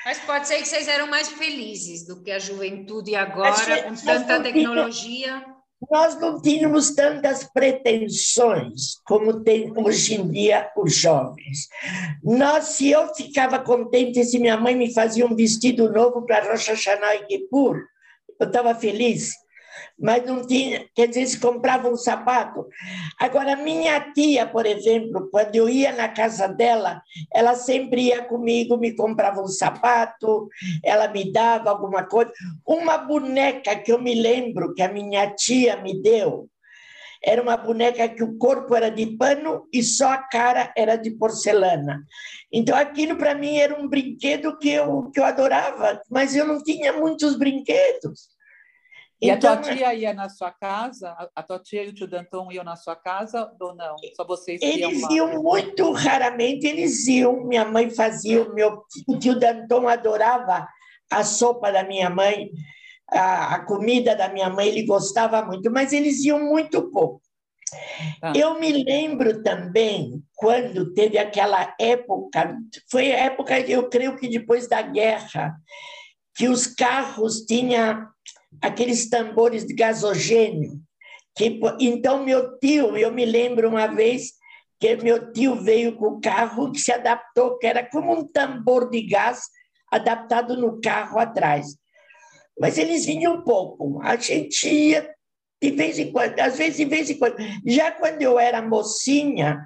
[0.04, 4.42] Mas pode ser que vocês eram mais felizes do que a juventude agora, com tanta
[4.42, 5.51] tecnologia
[5.90, 11.68] nós não tínhamos tantas pretensões como tem hoje em dia os jovens.
[12.22, 16.68] Nós, se eu ficava contente se minha mãe me fazia um vestido novo para Rosh
[16.68, 17.82] Hashanah e Kippur,
[18.38, 19.32] eu estava feliz
[19.98, 22.66] mas não tinha, quer dizer, se comprava um sapato.
[23.18, 28.76] Agora, minha tia, por exemplo, quando eu ia na casa dela, ela sempre ia comigo,
[28.76, 30.48] me comprava um sapato,
[30.84, 32.32] ela me dava alguma coisa.
[32.66, 36.48] Uma boneca que eu me lembro que a minha tia me deu,
[37.24, 41.12] era uma boneca que o corpo era de pano e só a cara era de
[41.12, 42.04] porcelana.
[42.52, 46.62] Então, aquilo para mim era um brinquedo que eu, que eu adorava, mas eu não
[46.62, 48.32] tinha muitos brinquedos.
[49.22, 51.16] E então, a tua tia ia na sua casa?
[51.32, 53.94] A tua tia e o tio Danton iam na sua casa ou não?
[54.16, 57.44] Só vocês Eles iam, iam muito raramente, eles iam.
[57.44, 60.66] Minha mãe fazia, o meu o tio Danton adorava
[61.08, 62.50] a sopa da minha mãe,
[63.08, 67.22] a, a, comida da minha mãe, ele gostava muito, mas eles iam muito pouco.
[68.20, 68.32] Ah.
[68.34, 72.58] Eu me lembro também quando teve aquela época,
[72.90, 75.54] foi a época, eu creio que depois da guerra,
[76.34, 78.10] que os carros tinham
[78.60, 80.80] aqueles tambores de gasogênio.
[81.36, 84.32] Que, então, meu tio, eu me lembro uma vez
[84.78, 88.90] que meu tio veio com o carro que se adaptou, que era como um tambor
[88.90, 89.42] de gás
[89.90, 91.76] adaptado no carro atrás.
[92.58, 95.08] Mas eles vinham pouco, a gente ia
[95.62, 97.36] de vez em quando, às vezes de vez em quando.
[97.64, 99.64] Já quando eu era mocinha,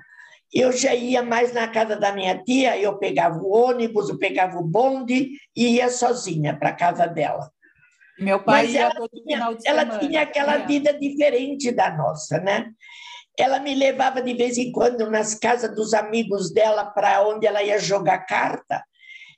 [0.52, 4.58] eu já ia mais na casa da minha tia, eu pegava o ônibus, eu pegava
[4.58, 7.50] o bonde e ia sozinha para a casa dela.
[8.18, 10.66] Meu pai Mas ela, tinha, ela tinha aquela é.
[10.66, 12.70] vida diferente da nossa, né?
[13.38, 17.62] Ela me levava de vez em quando nas casas dos amigos dela para onde ela
[17.62, 18.82] ia jogar carta.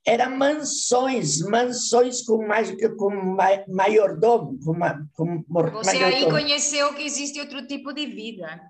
[0.06, 3.10] Era mansões, mansões com, mais, com
[3.68, 4.58] maiordomo.
[4.64, 8.60] Com, com Você aí conheceu que existe outro tipo de vida.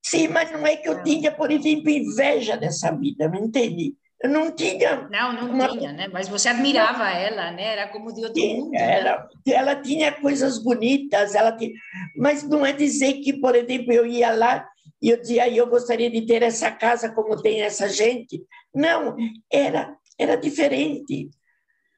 [0.00, 3.96] Sim, mas não é que eu tinha, por exemplo, inveja dessa vida, me entende?
[4.22, 5.08] Eu não tinha.
[5.10, 5.68] Não, não uma...
[5.68, 6.08] tinha, né?
[6.08, 7.72] Mas você admirava ela, né?
[7.72, 8.70] Era como de outro mundo.
[8.70, 8.98] Né?
[8.98, 9.52] Ela, né?
[9.52, 11.72] ela tinha coisas bonitas, ela tinha...
[12.16, 14.66] mas não é dizer que, por exemplo, eu ia lá
[15.02, 18.42] e eu dizia, eu gostaria de ter essa casa como tem essa gente.
[18.74, 19.16] Não,
[19.50, 21.30] era, era diferente.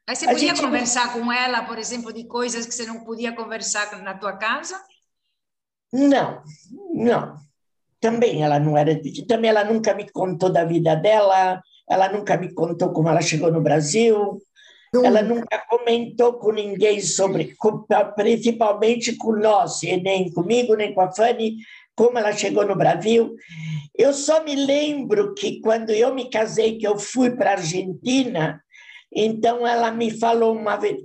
[0.07, 0.61] Aí você podia gente...
[0.61, 4.81] conversar com ela, por exemplo, de coisas que você não podia conversar na tua casa?
[5.93, 6.43] Não,
[6.93, 7.37] não.
[8.01, 8.99] Também ela não era.
[9.27, 11.63] Também ela nunca me contou da vida dela.
[11.91, 14.39] Ela nunca me contou como ela chegou no Brasil.
[14.95, 17.55] Ela nunca comentou com ninguém sobre,
[18.17, 21.57] principalmente com nós, nem comigo, nem com a Fanny,
[21.95, 23.35] como ela chegou no Brasil.
[23.95, 28.63] Eu só me lembro que quando eu me casei, que eu fui para a Argentina,
[29.15, 30.97] então ela me falou uma vez,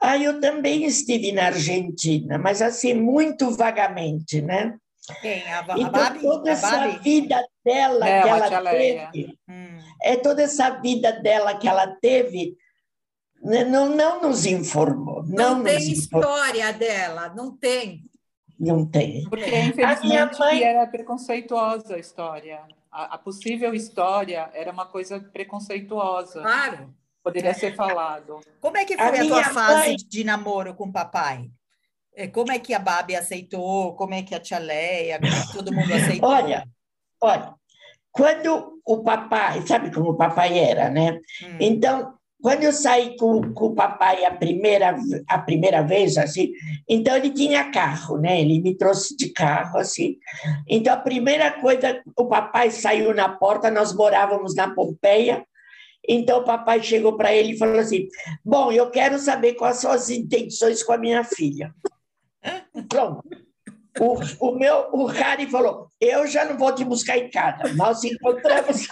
[0.00, 4.76] ah, eu também estive na Argentina, mas assim, muito vagamente, né?
[5.20, 5.42] Quem?
[5.52, 6.20] A, a então, Babi?
[6.20, 6.98] toda a essa Babi?
[6.98, 9.78] vida dela É, que a ela teve, Hum.
[10.02, 12.56] é toda essa vida dela que ela teve,
[13.42, 15.22] né, não, não nos informou.
[15.24, 18.04] Não, Não, tem história dela, não tem.
[18.58, 19.24] não tem.
[19.28, 22.62] Porque, A minha infelizmente, mãe- era preconceituosa a história.
[22.90, 26.40] A, a possível história era uma coisa preconceituosa.
[26.40, 26.94] Claro.
[27.22, 28.40] Poderia ser falado.
[28.60, 31.50] Como é que A foi a, tua minha fase mãe- de namoro com o papai?
[32.16, 33.94] É, Como é que a Babi aceitou?
[33.94, 35.20] Como é que a tia Leia?
[35.20, 36.30] Como é que todo mundo aceitou?
[36.30, 36.66] Olha,
[37.20, 37.54] olha,
[38.10, 41.20] quando o papai, sabe como o papai era, né?
[41.42, 41.56] Hum.
[41.60, 44.96] Então, quando eu saí com, com o papai a primeira,
[45.28, 46.52] a primeira vez, assim,
[46.88, 48.40] então ele tinha carro, né?
[48.40, 50.16] Ele me trouxe de carro, assim.
[50.66, 55.44] Então, a primeira coisa, o papai saiu na porta, nós morávamos na Pompeia,
[56.08, 58.06] então o papai chegou para ele e falou assim,
[58.44, 61.74] bom, eu quero saber quais são as intenções com a minha filha.
[62.96, 63.22] Pronto.
[63.98, 68.04] O, o meu, o Harry falou, eu já não vou te buscar em casa, nós
[68.04, 68.86] encontramos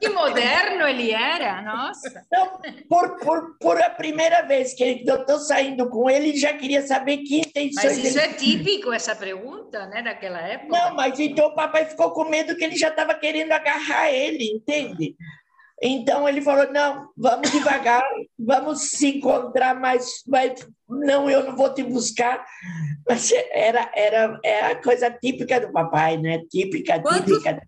[0.00, 2.24] Que moderno ele era, nossa.
[2.30, 6.86] Não, por, por, por a primeira vez que eu estou saindo com ele, já queria
[6.86, 10.76] saber que intenções Mas isso é típico, essa pergunta, né, daquela época.
[10.76, 14.44] Não, mas então o papai ficou com medo que ele já estava querendo agarrar ele,
[14.44, 15.14] entende?
[15.84, 18.04] Então ele falou: não, vamos devagar,
[18.38, 22.46] vamos se encontrar, mas, mas não, eu não vou te buscar.
[23.08, 26.44] Mas era, era, era a coisa típica do papai, né?
[26.48, 27.60] Típica, Quanto- típica.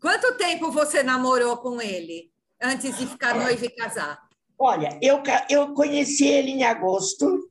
[0.00, 2.30] Quanto tempo você namorou com ele
[2.62, 4.18] antes de ficar noiva e casar?
[4.58, 7.50] Olha, eu, eu conheci ele em agosto.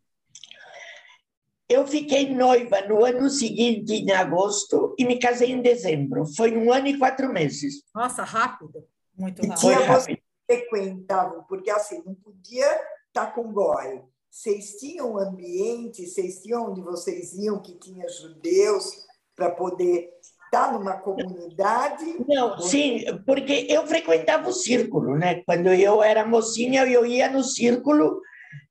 [1.70, 6.26] Eu fiquei noiva no ano seguinte, em agosto, e me casei em dezembro.
[6.26, 7.84] Foi um ano e quatro meses.
[7.94, 8.86] Nossa, rápido.
[9.18, 10.20] Muito E tinha rápido.
[10.46, 12.68] frequentavam, porque assim, não podia
[13.08, 14.02] estar com goi.
[14.30, 20.10] Vocês tinham um ambiente, vocês tinham onde vocês iam, que tinha judeus, para poder
[20.46, 22.06] estar numa comunidade.
[22.28, 25.42] Não, sim, porque eu frequentava o círculo, né?
[25.46, 28.22] Quando eu era mocinha, eu ia no círculo,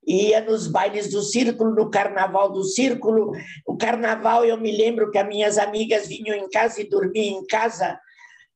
[0.07, 3.33] ia nos bailes do círculo, no carnaval do círculo.
[3.67, 7.47] O carnaval, eu me lembro que as minhas amigas vinham em casa e dormiam em
[7.47, 7.99] casa,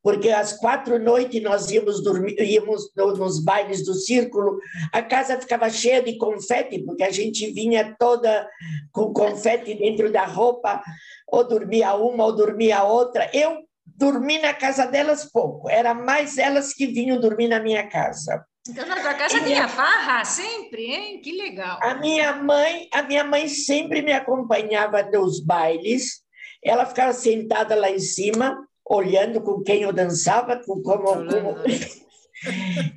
[0.02, 4.58] porque às quatro noites nós íamos dormir, íamos no- nos bailes do círculo.
[4.92, 8.48] A casa ficava cheia de confete, porque a gente vinha toda
[8.92, 10.82] com confete dentro da roupa,
[11.28, 13.30] ou dormia uma ou dormia outra.
[13.34, 18.44] Eu dormi na casa delas pouco, era mais elas que vinham dormir na minha casa.
[18.68, 21.20] Então, na tua casa tinha farra sempre, hein?
[21.22, 21.78] Que legal.
[21.82, 26.22] A minha mãe, a minha mãe sempre me acompanhava nos bailes.
[26.62, 28.54] Ela ficava sentada lá em cima,
[28.90, 31.62] olhando com quem eu dançava, com como, como...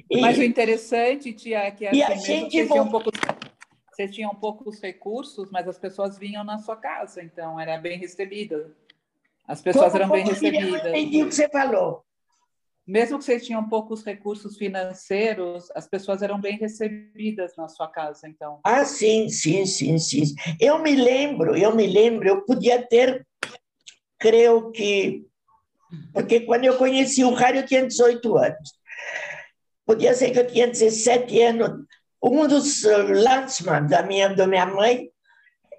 [0.10, 3.19] E- Mas o interessante, tia, é que assim, a gente tinham, vol- poucos,
[3.91, 8.73] vocês tinham poucos recursos, mas as pessoas vinham na sua casa, então era bem recebida.
[9.45, 10.89] As pessoas como- eram bem como filha, eu recebidas.
[10.93, 12.06] entendi o que você falou.
[12.88, 18.25] Mesmo que vocês tinham poucos recursos financeiros, as pessoas eram bem recebidas na sua casa,
[18.27, 18.60] então.
[18.63, 20.23] Ah, sim, sim, sim, sim.
[20.60, 23.27] Eu me lembro, eu me lembro, eu podia ter,
[24.17, 25.25] creio que,
[26.13, 28.73] porque quando eu conheci o Rádio eu tinha 18 anos.
[29.86, 31.86] Podia ser que eu tinha 17 anos.
[32.21, 35.10] Um dos uh, landsman da minha, da minha mãe,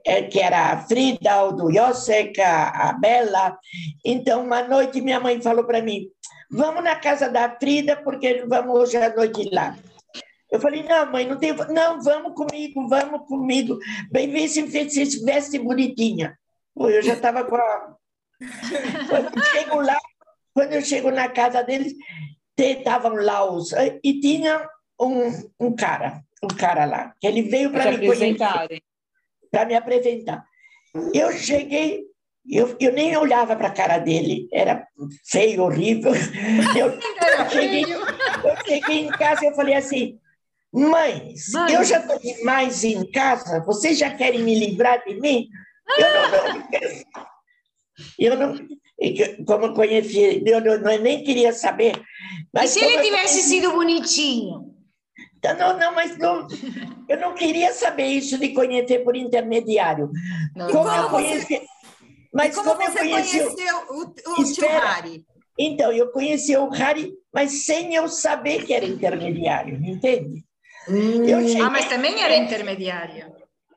[0.07, 3.59] eh, que era a Frida, o do Josek, a, Bela.
[4.05, 6.09] Então, uma noite minha mãe falou para mim,
[6.51, 9.75] vamos na casa da Frida, porque vamos hoje à noite lá.
[10.51, 11.53] Eu falei, não, mãe, não tem.
[11.53, 13.79] Não, vamos comigo, vamos comigo.
[14.13, 16.39] Bem, vê se se veste bonitinha.
[16.77, 17.97] Eu já estava com a.
[19.09, 19.99] Quando eu chego lá,
[20.53, 21.95] quando eu chego na casa deles,
[22.57, 23.73] estavam lá os.
[24.03, 24.69] E tinha
[25.01, 28.83] um, um cara, um cara lá, que ele veio Para me conhecer
[29.55, 30.45] para me apresentar.
[31.15, 32.03] Eu cheguei,
[32.45, 34.85] eu, eu nem olhava para a cara dele, era
[35.25, 36.13] feio, horrível.
[36.77, 40.19] Eu, Era cheguei, eu cheguei em casa e eu falei assim,
[40.73, 41.73] mães, Mãe.
[41.75, 45.49] eu já estou demais em casa, vocês já querem me livrar de mim?
[45.99, 47.27] Eu não, não
[48.19, 48.55] eu não,
[49.47, 51.97] como conheci, eu não, não- nem queria saber.
[51.97, 54.75] E Mas se como ele tivesse conheci- sido bonitinho?
[55.37, 56.47] Então, não, não, mas não,
[57.09, 60.11] eu não queria saber isso de conhecer por intermediário.
[60.57, 61.61] Não, como não, eu conheci,
[62.33, 65.25] mas como, como eu conheci, conheceu o, o, tio Harry?
[65.59, 70.45] Então, eu conheci o Harry, mas sem eu saber que era intermediário, entende?
[70.89, 71.25] Hum.
[71.27, 73.33] Cheguei, ah, mas também era intermediário.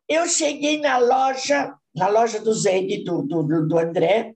[0.10, 4.34] Eu cheguei na loja, na loja do Zed, do, do, do André,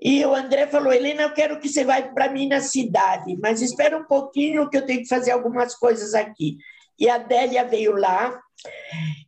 [0.00, 3.60] e o André falou: Helena, eu quero que você vá para mim na cidade, mas
[3.60, 6.56] espera um pouquinho que eu tenho que fazer algumas coisas aqui.
[6.98, 8.40] E a Adélia veio lá,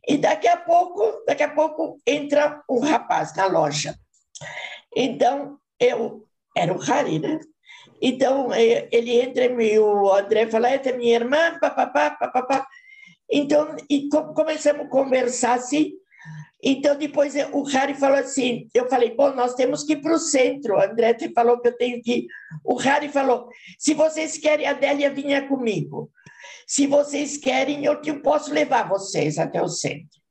[0.07, 3.95] e daqui a pouco, daqui a pouco entra um rapaz na loja.
[4.95, 6.25] Então, eu
[6.55, 7.39] era o Harry, né?
[8.01, 12.67] Então, ele entra e o André fala, essa é minha irmã, papapá, papapá.
[13.29, 15.93] Então, e começamos a conversar assim.
[16.63, 20.19] Então, depois o Harry falou assim, eu falei, bom, nós temos que ir para o
[20.19, 20.75] centro.
[20.75, 22.27] O André falou que eu tenho que ir.
[22.63, 23.47] O Harry falou,
[23.79, 26.11] se vocês querem, a Adélia vinha comigo.
[26.67, 30.21] Se vocês querem, eu posso levar vocês até o centro.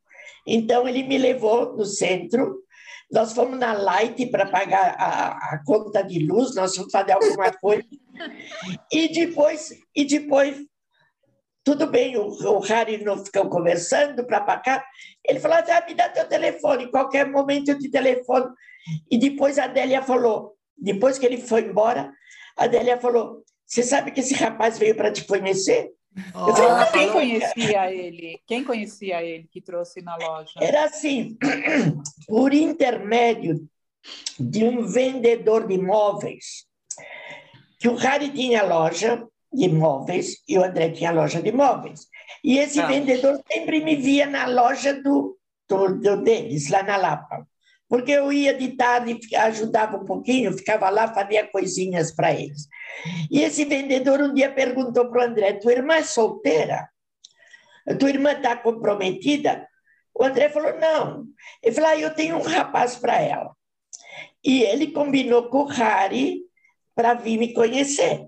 [0.47, 2.63] Então, ele me levou no centro,
[3.11, 7.53] nós fomos na Light para pagar a, a, conta de luz, nós fomos fazer alguma
[7.53, 7.85] coisa.
[8.93, 10.65] E depois, e depois
[11.63, 14.85] tudo bem, o, o Harry não ficou conversando para cá.
[15.27, 18.53] Ele falou: ah, me dá teu telefone, qualquer momento eu te telefono.
[19.11, 22.13] E depois a Adélia falou: depois que ele foi embora,
[22.57, 25.93] a Adélia falou: Você sabe que esse rapaz veio para te conhecer?
[26.35, 28.41] Oh, falei, quem conhecia ele?
[28.47, 30.55] Quem conhecia ele que trouxe na loja?
[30.61, 31.37] Era assim,
[32.27, 33.69] por intermédio
[34.39, 36.67] de um vendedor de imóveis,
[37.79, 42.07] que o Harry tinha loja de imóveis e o André tinha loja de imóveis.
[42.45, 42.87] E esse ah.
[42.87, 45.37] vendedor sempre me via na loja do,
[45.69, 47.47] do, do deles, lá na Lapa
[47.91, 52.69] porque eu ia de tarde, ajudava um pouquinho, ficava lá, fazia coisinhas para eles.
[53.29, 56.89] E esse vendedor um dia perguntou para o André: Tua irmã é solteira?
[57.99, 59.67] Tua irmã está comprometida?
[60.15, 61.25] O André falou: Não.
[61.61, 63.51] Ele falou: ah, Eu tenho um rapaz para ela.
[64.45, 66.43] E ele combinou com o Harry
[66.95, 68.25] para vir me conhecer.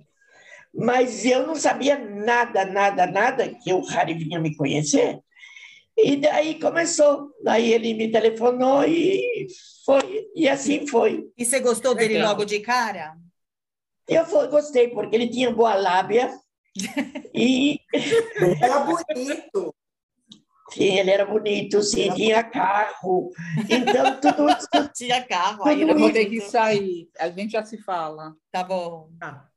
[0.75, 5.21] Mas eu não sabia nada, nada, nada que o Harry vinha me conhecer.
[5.97, 7.31] E daí começou.
[7.43, 9.47] Daí ele me telefonou e
[9.85, 10.31] foi.
[10.35, 11.31] E assim foi.
[11.37, 12.31] E você gostou dele Legal.
[12.31, 13.15] logo de cara?
[14.09, 16.31] Eu foi, gostei, porque ele tinha boa lábia.
[17.35, 17.79] e.
[18.61, 19.75] Era bonito.
[20.73, 22.53] Sim, ele era bonito, sim, era tinha bonito.
[22.53, 23.31] carro.
[23.69, 24.69] Então, tudo isso.
[24.97, 25.67] tinha carro.
[25.67, 27.11] Aí eu vou ter que sair.
[27.19, 28.35] A gente já se fala.
[28.51, 29.11] Tá bom.
[29.21, 29.52] Tá.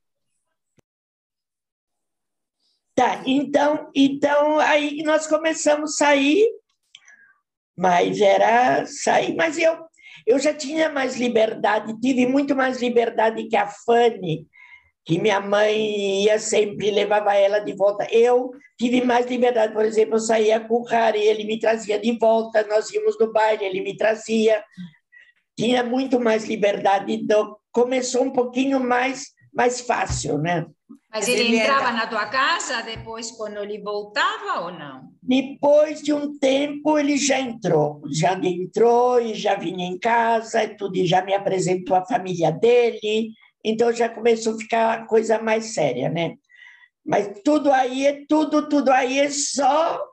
[2.95, 6.49] Tá, então, então aí nós começamos a sair,
[7.77, 9.77] mas era sair, mas eu,
[10.25, 14.47] eu já tinha mais liberdade, tive muito mais liberdade que a Fanny,
[15.03, 18.07] que minha mãe ia sempre, levava ela de volta.
[18.09, 22.17] Eu tive mais liberdade, por exemplo, eu saía com o Harry, ele me trazia de
[22.17, 24.63] volta, nós íamos no baile, ele me trazia.
[25.57, 30.65] Tinha muito mais liberdade, então começou um pouquinho mais, mais fácil, né?
[31.15, 31.93] Mas ele, ele entrava era...
[31.93, 35.13] na tua casa depois, quando ele voltava ou não?
[35.23, 38.01] Depois de um tempo, ele já entrou.
[38.11, 42.51] Já entrou e já vinha em casa e tudo, e já me apresentou a família
[42.51, 43.31] dele.
[43.63, 46.35] Então já começou a ficar a coisa mais séria, né?
[47.05, 50.03] Mas tudo aí é tudo, tudo aí é só,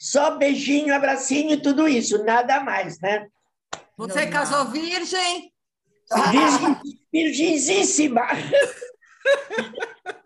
[0.00, 3.26] só beijinho, abracinho e tudo isso, nada mais, né?
[3.98, 4.70] Você não, casou não.
[4.70, 5.52] virgem?
[6.30, 6.76] Virgem,
[7.12, 8.22] virgenzíssima.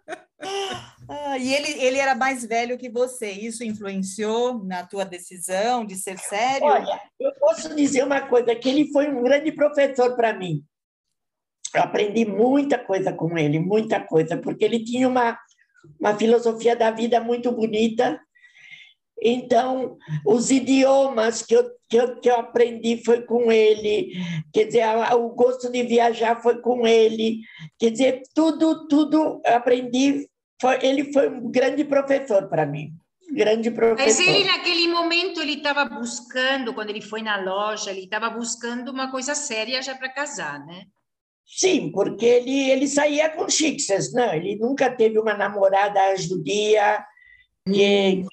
[1.09, 3.31] Ah, e ele, ele era mais velho que você.
[3.31, 6.67] Isso influenciou na tua decisão de ser sério?
[6.67, 10.65] Olha, eu posso dizer uma coisa, que ele foi um grande professor para mim.
[11.75, 15.39] Eu aprendi muita coisa com ele, muita coisa, porque ele tinha uma,
[16.01, 18.21] uma filosofia da vida muito bonita.
[19.23, 24.13] Então, os idiomas que eu, que eu, que eu aprendi foi com ele,
[24.53, 27.41] quer dizer, o gosto de viajar foi com ele,
[27.79, 30.27] quer dizer, tudo, tudo aprendi
[30.61, 32.93] foi, ele foi um grande professor para mim.
[33.33, 34.05] Grande professor.
[34.05, 38.91] Mas ele, naquele momento, ele estava buscando, quando ele foi na loja, ele estava buscando
[38.91, 40.85] uma coisa séria já para casar, né?
[41.47, 44.33] Sim, porque ele, ele saía com chiques, não?
[44.35, 46.99] Ele nunca teve uma namorada judia.
[46.99, 47.10] Que,
[47.67, 48.27] hum.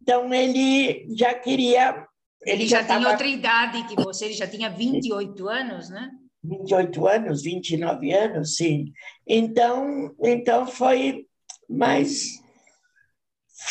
[0.00, 2.06] então, ele já queria.
[2.42, 6.10] Ele, já, já tinha outra idade que você, ele já tinha 28 anos, né?
[6.42, 8.92] 28 anos, 29 anos, sim.
[9.26, 11.26] Então, então foi
[11.68, 12.42] mas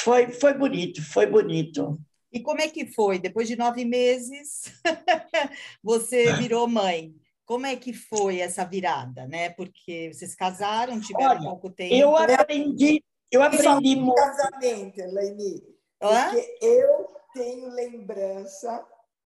[0.03, 1.99] foi, foi bonito, foi bonito.
[2.31, 3.19] E como é que foi?
[3.19, 4.73] Depois de nove meses,
[5.83, 7.13] você virou mãe.
[7.45, 9.49] Como é que foi essa virada, né?
[9.49, 11.93] Porque vocês casaram, tiveram Olha, pouco tempo.
[11.93, 13.03] Eu aprendi,
[13.33, 14.15] eu aprendi muito.
[14.15, 15.63] casamento, Elaine,
[15.99, 18.85] porque eu tenho lembrança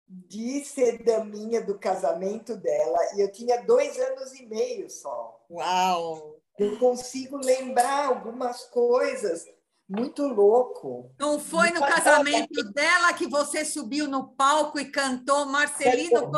[0.06, 5.40] de ser daminha do casamento dela e eu tinha dois anos e meio só.
[5.50, 6.36] Uau!
[6.58, 9.44] Eu consigo lembrar algumas coisas
[9.88, 11.10] muito louco.
[11.18, 16.30] Não foi no casamento dela que você subiu no palco e cantou Marcelino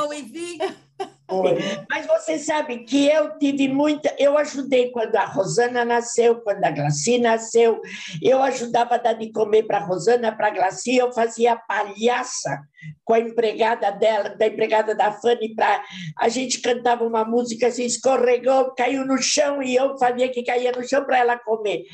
[1.91, 4.15] Mas você sabe que eu tive muita.
[4.19, 7.81] Eu ajudei quando a Rosana nasceu, quando a Glaci nasceu.
[8.23, 10.97] Eu ajudava a dar de comer para a Rosana, para a Glaci.
[10.97, 12.67] Eu fazia palhaça
[13.05, 15.55] com a empregada dela, da empregada da Fanny.
[15.55, 15.83] Pra...
[16.19, 20.73] A gente cantava uma música assim, escorregou, caiu no chão e eu fazia que caía
[20.73, 21.85] no chão para ela comer.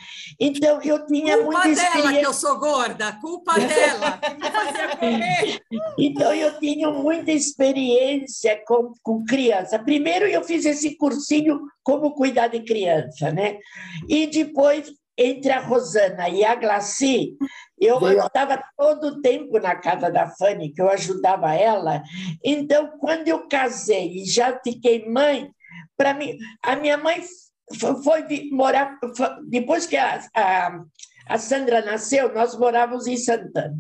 [0.41, 2.03] Então eu tinha culpa muita experiência.
[2.03, 4.21] dela que eu sou gorda, culpa dela.
[4.53, 5.63] Fazia comer.
[5.99, 9.79] Então eu tinha muita experiência com, com criança.
[9.79, 13.59] Primeiro eu fiz esse cursinho como cuidar de criança, né?
[14.09, 17.37] E depois entre a Rosana e a Glaci,
[17.79, 22.03] eu estava todo o tempo na casa da Fanny, que eu ajudava ela.
[22.43, 25.51] Então, quando eu casei e já fiquei mãe,
[25.97, 27.23] para mim, a minha mãe
[28.03, 28.99] foi morar,
[29.49, 30.81] depois que a, a,
[31.27, 33.79] a Sandra nasceu, nós morávamos em Santana.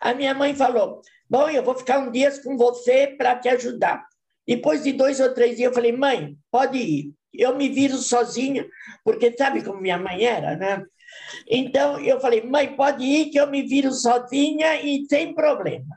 [0.00, 4.04] A minha mãe falou: Bom, eu vou ficar um dia com você para te ajudar.
[4.46, 7.12] Depois de dois ou três dias, eu falei: Mãe, pode ir.
[7.38, 8.66] Eu me viro sozinha,
[9.04, 10.84] porque sabe como minha mãe era, né?
[11.48, 15.96] Então, eu falei: Mãe, pode ir, que eu me viro sozinha e sem problema.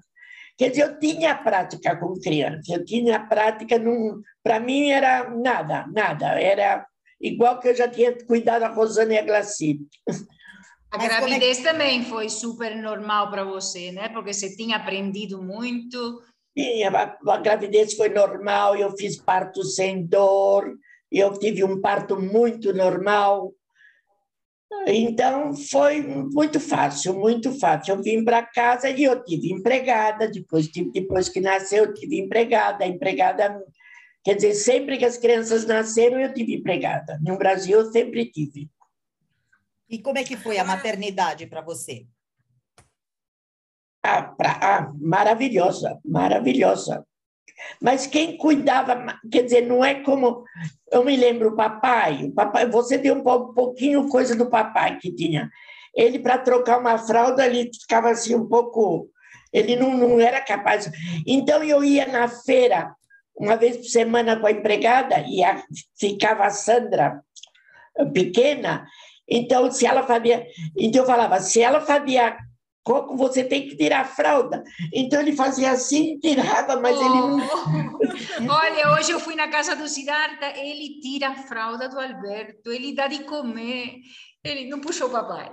[0.57, 3.81] Quer dizer, eu tinha prática com criança, eu tinha prática,
[4.43, 6.85] para mim era nada, nada, era
[7.21, 9.87] igual que eu já tinha cuidado da Rosana e a Glacite.
[10.91, 11.63] A gravidez é...
[11.63, 14.09] também foi super normal para você, né?
[14.09, 16.21] Porque você tinha aprendido muito.
[16.57, 20.75] Sim, a, a, gravidez foi normal, eu fiz parto sem dor,
[21.11, 23.53] eu tive um parto muito normal.
[24.87, 27.95] Então, foi muito fácil, muito fácil.
[27.95, 32.85] Eu vim para casa e eu tive empregada, depois, depois que nasceu, eu tive empregada.
[32.85, 33.61] Empregada,
[34.23, 37.19] quer dizer, sempre que as crianças nasceram, eu tive empregada.
[37.23, 38.69] No Brasil, eu sempre tive.
[39.89, 42.05] E como é que foi a maternidade para você?
[44.03, 47.05] Ah, pra, ah, maravilhosa, maravilhosa.
[47.81, 50.43] Mas quem cuidava, quer dizer, não é como.
[50.91, 55.11] Eu me lembro o papai, o papai, você deu um pouquinho coisa do papai que
[55.11, 55.49] tinha.
[55.95, 59.09] Ele, para trocar uma fralda, ele ficava assim um pouco.
[59.51, 60.89] Ele não, não era capaz.
[61.25, 62.93] Então, eu ia na feira,
[63.35, 65.61] uma vez por semana com a empregada, e a,
[65.99, 67.21] ficava a Sandra
[68.13, 68.85] pequena,
[69.29, 70.47] então, se ela fazia.
[70.77, 72.35] Então, eu falava, se ela fazia
[72.89, 74.63] coco, você tem que tirar a fralda.
[74.91, 77.01] Então, ele fazia assim, tirava, mas oh.
[77.01, 78.49] ele não.
[78.49, 82.95] Olha, hoje eu fui na casa do Siddhartha, ele tira a fralda do Alberto, ele
[82.95, 83.99] dá de comer.
[84.41, 85.51] Ele não puxou o papai.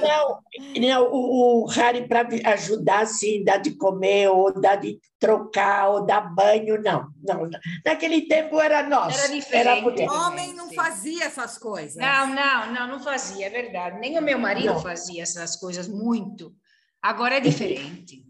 [0.00, 0.40] Não,
[0.80, 6.06] não o, o Harry, para ajudar, assim, dar de comer, ou dar de trocar, ou
[6.06, 7.08] dar banho, não.
[7.22, 7.48] não.
[7.84, 9.18] Naquele tempo era nós.
[9.18, 10.02] Era diferente.
[10.02, 11.96] Era homem não fazia essas coisas.
[11.96, 13.98] Não, não, não, não fazia, é verdade.
[13.98, 14.80] Nem o meu marido não.
[14.80, 16.54] fazia essas coisas muito.
[17.02, 18.24] Agora é diferente.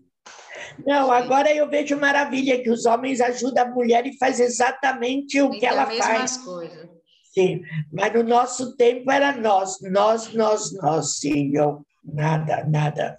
[0.84, 5.50] Não, agora eu vejo maravilha que os homens ajudam a mulher e faz exatamente o
[5.50, 6.38] Tem que ela faz.
[6.38, 6.93] Coisas.
[7.34, 7.62] Sim,
[7.92, 13.16] mas no nosso tempo era nós, nós, nós, nós, sim, eu, nada, nada.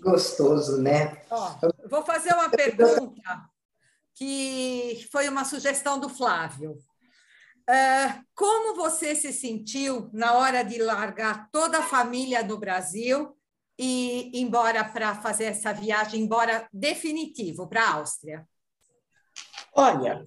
[0.00, 1.22] Gostoso, né?
[1.30, 1.54] Ó,
[1.88, 3.48] vou fazer uma pergunta
[4.14, 6.72] que foi uma sugestão do Flávio.
[7.70, 13.38] Uh, como você se sentiu na hora de largar toda a família no Brasil
[13.78, 18.44] e ir embora para fazer essa viagem, embora definitivo para a Áustria?
[19.72, 20.24] Olha,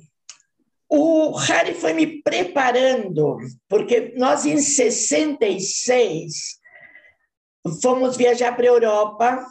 [0.89, 6.57] o Harry foi me preparando, porque nós em 66
[7.81, 9.45] fomos viajar para a Europa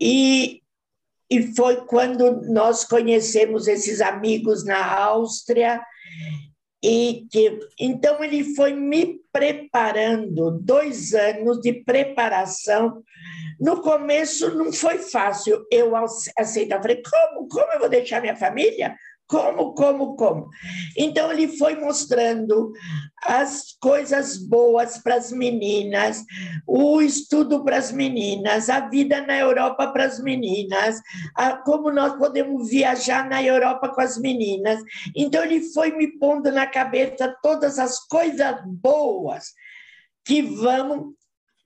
[0.00, 0.62] e,
[1.30, 5.82] e foi quando nós conhecemos esses amigos na Áustria
[6.82, 13.02] e que então ele foi me preparando dois anos de preparação
[13.60, 15.92] no começo não foi fácil eu
[16.36, 16.76] aceitar.
[16.76, 17.48] Eu falei, como?
[17.48, 18.96] Como eu vou deixar minha família?
[19.26, 20.48] Como, como, como?
[20.96, 22.72] Então, ele foi mostrando
[23.22, 26.22] as coisas boas para as meninas,
[26.66, 31.00] o estudo para as meninas, a vida na Europa para as meninas,
[31.34, 34.78] a, como nós podemos viajar na Europa com as meninas.
[35.16, 39.54] Então, ele foi me pondo na cabeça todas as coisas boas
[40.22, 41.14] que vamos.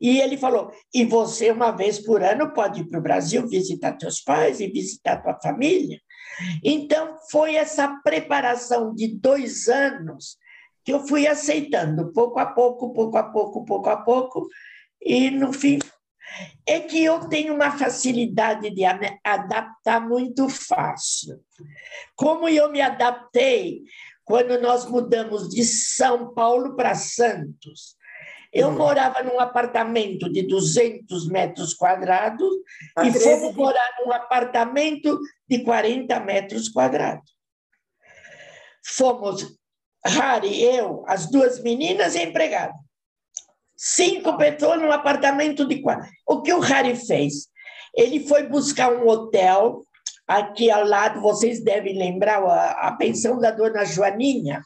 [0.00, 3.96] E ele falou: e você, uma vez por ano, pode ir para o Brasil visitar
[3.96, 6.00] teus pais e visitar tua família.
[6.62, 10.36] Então, foi essa preparação de dois anos
[10.84, 14.49] que eu fui aceitando, pouco a pouco, pouco a pouco, pouco a pouco,
[15.01, 15.78] e no fim
[16.66, 18.84] é que eu tenho uma facilidade de
[19.24, 21.41] adaptar muito fácil.
[22.14, 23.82] Como eu me adaptei
[24.24, 27.97] quando nós mudamos de São Paulo para Santos.
[28.53, 32.49] Eu morava num apartamento de 200 metros quadrados
[32.96, 37.30] a e fomos morar num apartamento de 40 metros quadrados.
[38.84, 39.55] Fomos,
[40.05, 42.74] Harry, eu, as duas meninas e a empregada.
[43.76, 46.09] Cinco pessoas num apartamento de quatro.
[46.26, 47.49] O que o Harry fez?
[47.94, 49.84] Ele foi buscar um hotel
[50.26, 54.62] aqui ao lado, vocês devem lembrar a, a pensão da dona Joaninha.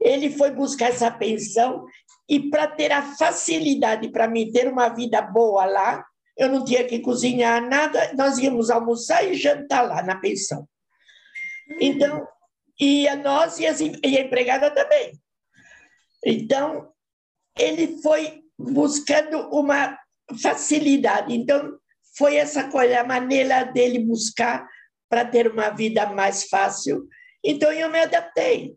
[0.00, 1.84] Ele foi buscar essa pensão
[2.28, 6.04] e para ter a facilidade para mim ter uma vida boa lá,
[6.36, 10.66] eu não tinha que cozinhar nada, nós íamos almoçar e jantar lá na pensão.
[11.80, 12.26] Então,
[12.80, 13.64] ia nós e,
[14.04, 15.12] e a empregada também.
[16.24, 16.90] Então,
[17.58, 19.96] ele foi buscando uma
[20.42, 21.34] facilidade.
[21.34, 21.78] Então,
[22.16, 24.66] foi essa coisa, a maneira dele buscar
[25.08, 27.06] para ter uma vida mais fácil.
[27.44, 28.76] Então, eu me adaptei.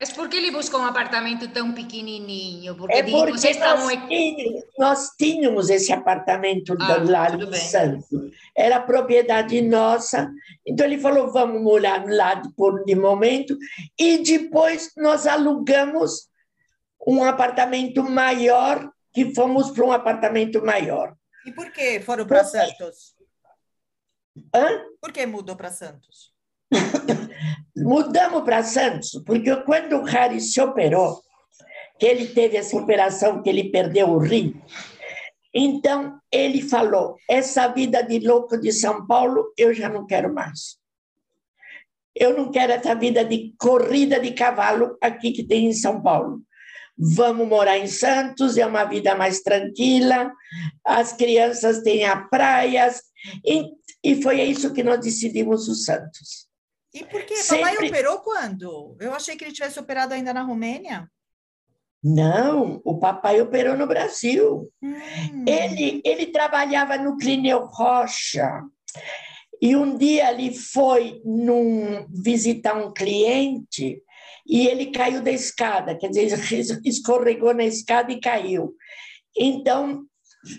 [0.00, 2.74] Mas por que ele buscou um apartamento tão pequenininho?
[2.74, 8.30] Porque, é porque vocês nós, tínhamos, nós tínhamos esse apartamento ah, do lado de Santo.
[8.56, 10.32] Era propriedade nossa.
[10.66, 13.54] Então ele falou, vamos morar lá por de momento.
[13.98, 16.30] E depois nós alugamos
[17.06, 21.14] um apartamento maior, que fomos para um apartamento maior.
[21.44, 23.14] E por que foram para Santos?
[24.54, 24.82] Hã?
[24.98, 26.29] Por que mudou para Santos?
[27.76, 31.20] Mudamos para Santos, porque quando o Harry se operou,
[31.98, 34.60] que ele teve essa operação, que ele perdeu o rim,
[35.54, 40.78] então ele falou: essa vida de louco de São Paulo eu já não quero mais.
[42.14, 46.42] Eu não quero essa vida de corrida de cavalo aqui que tem em São Paulo
[47.00, 50.30] vamos morar em Santos, é uma vida mais tranquila,
[50.84, 53.00] as crianças têm a praias,
[53.44, 53.64] e,
[54.04, 56.49] e foi isso que nós decidimos o Santos.
[56.92, 57.36] E por quê?
[57.36, 57.64] Sempre...
[57.64, 58.96] Papai operou quando?
[59.00, 61.08] Eu achei que ele tivesse operado ainda na Romênia.
[62.02, 64.70] Não, o papai operou no Brasil.
[64.82, 65.44] Hum.
[65.46, 68.62] Ele, ele trabalhava no Clínio Rocha.
[69.60, 74.02] E um dia ele foi num, visitar um cliente
[74.46, 78.74] e ele caiu da escada, quer dizer, escorregou na escada e caiu.
[79.36, 80.06] Então,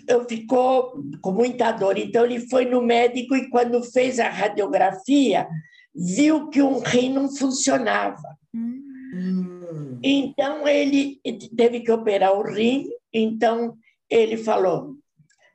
[0.08, 1.98] eu ficou com muita dor.
[1.98, 5.48] Então, ele foi no médico e, quando fez a radiografia,
[5.94, 8.38] viu que um rim não funcionava.
[8.54, 9.98] Hum.
[10.02, 11.20] Então, ele
[11.56, 12.88] teve que operar o rim.
[13.12, 13.76] Então,
[14.08, 14.96] ele falou.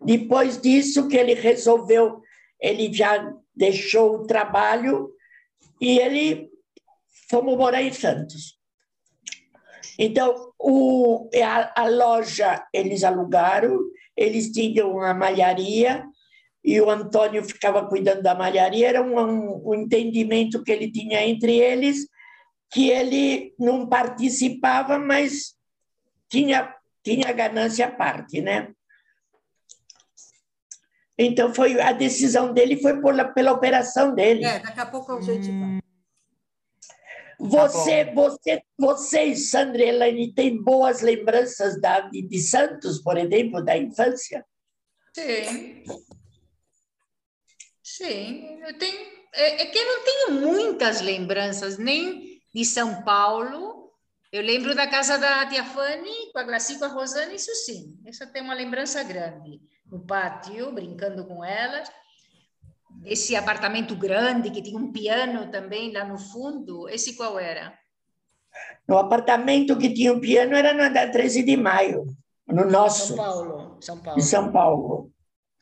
[0.02, 2.22] Depois disso, que ele resolveu,
[2.62, 5.12] ele já deixou o trabalho
[5.82, 6.50] e ele
[7.30, 8.58] fomos morar em Santos.
[9.98, 13.80] Então, o, a, a, loja eles alugaram,
[14.16, 16.06] eles tinham uma malharia
[16.68, 18.90] e o Antônio ficava cuidando da malharia.
[18.90, 22.06] Era um, um, um entendimento que ele tinha entre eles,
[22.70, 25.56] que ele não participava, mas
[26.30, 28.74] tinha, tinha ganância à parte, né?
[31.18, 34.44] Então, foi a decisão dele foi por, pela operação dele.
[34.44, 35.80] É, daqui a pouco a gente hum.
[37.40, 43.16] Você, tá você, vocês, Sandra e Elaine, têm boas lembranças da, de, de Santos, por
[43.16, 44.44] exemplo, da infância?
[45.16, 45.84] Sim.
[47.98, 49.18] Sim, eu tenho.
[49.34, 53.92] É, é que eu não tenho muitas lembranças, nem de São Paulo.
[54.32, 57.98] Eu lembro da casa da tia Fanny, com a Glaci, com a Rosana, isso sim.
[58.06, 59.62] Essa tem uma lembrança grande.
[59.86, 61.90] No pátio, brincando com elas
[63.06, 67.74] esse apartamento grande que tinha um piano também lá no fundo, esse qual era?
[68.88, 72.06] No apartamento que tinha um piano era na 13 de maio,
[72.48, 73.08] no nosso.
[73.08, 73.78] São Paulo.
[73.82, 74.20] São Paulo.
[74.20, 75.12] Em São Paulo.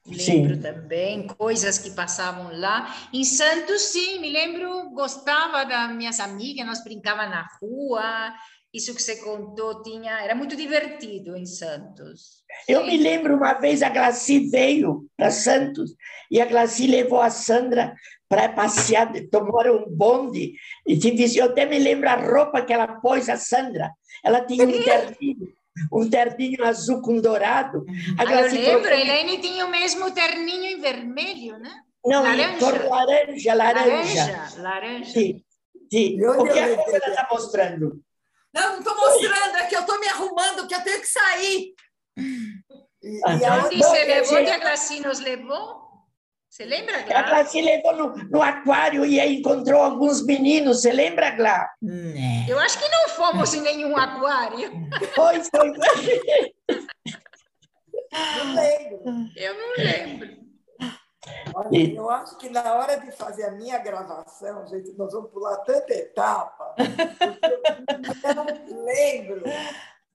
[0.08, 0.62] Lembro sim.
[0.62, 3.10] também coisas que passavam lá.
[3.12, 8.34] Em Santos, sim, me lembro, gostava das minhas amigas, nós brincava na rua,
[8.76, 12.44] isso que você contou tinha era muito divertido em Santos.
[12.68, 12.88] Eu Sim.
[12.88, 15.96] me lembro uma vez a Glaci veio para Santos
[16.30, 17.96] e a Glaci levou a Sandra
[18.28, 20.56] para passear, tomar um bonde.
[20.86, 21.00] E
[21.38, 23.92] eu até me lembro a roupa que ela pôs a Sandra.
[24.22, 25.54] Ela tinha um terninho,
[25.92, 27.86] um terninho azul com dourado.
[28.18, 31.72] A ah, eu lembro, a Helene tinha o mesmo terninho em vermelho, né?
[32.06, 32.60] Não, laranja.
[32.60, 34.26] cor laranja, laranja.
[34.26, 35.12] Laranja, laranja.
[35.12, 35.44] Sim,
[35.92, 36.22] sim.
[36.24, 38.02] O que a ela está mostrando?
[38.54, 41.74] Não, não estou mostrando, é que eu estou me arrumando, que eu tenho que sair.
[42.18, 45.85] E, e Onde você levou, que a Glaci nos levou?
[46.50, 47.20] Você lembra, Glá?
[47.20, 50.82] Ela se levou no, no aquário e aí encontrou alguns meninos.
[50.82, 51.70] Você lembra, Glá?
[51.82, 52.46] Né.
[52.48, 54.72] Eu acho que não fomos em nenhum aquário.
[55.14, 55.74] Foi, foi.
[58.38, 59.02] Não lembro.
[59.36, 60.46] Eu não lembro.
[61.54, 65.58] Olha, eu acho que na hora de fazer a minha gravação, gente, nós vamos pular
[65.58, 69.44] tanta etapa, porque eu não lembro.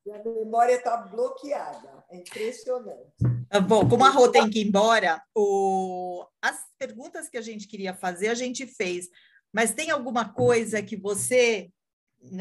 [0.05, 2.05] Minha memória está bloqueada.
[2.11, 3.13] É impressionante.
[3.51, 6.27] Ah, Bom, como a Rô tem que ir embora, o...
[6.41, 9.09] as perguntas que a gente queria fazer, a gente fez.
[9.53, 11.71] Mas tem alguma coisa que você,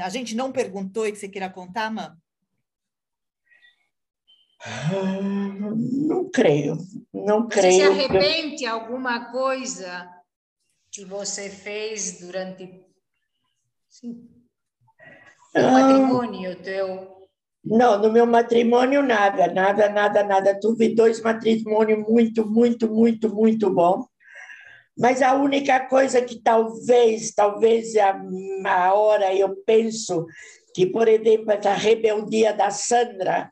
[0.01, 2.15] a gente não perguntou e que você queira contar, Mam?
[6.07, 6.77] Não creio,
[7.13, 7.91] não Você se creio.
[7.91, 10.09] arrepende alguma coisa
[10.91, 12.83] que você fez durante
[13.87, 14.29] sim,
[15.55, 15.71] o Ah.
[15.71, 17.18] matrimônio teu?
[17.63, 20.59] Não, no meu matrimônio nada, nada, nada, nada.
[20.59, 24.05] Tive dois matrimônios muito, muito, muito, muito bom.
[24.97, 28.21] Mas a única coisa que talvez, talvez a,
[28.65, 30.25] a hora eu penso
[30.73, 33.51] que, por exemplo, essa rebeldia da Sandra,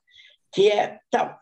[0.54, 1.38] que é tal,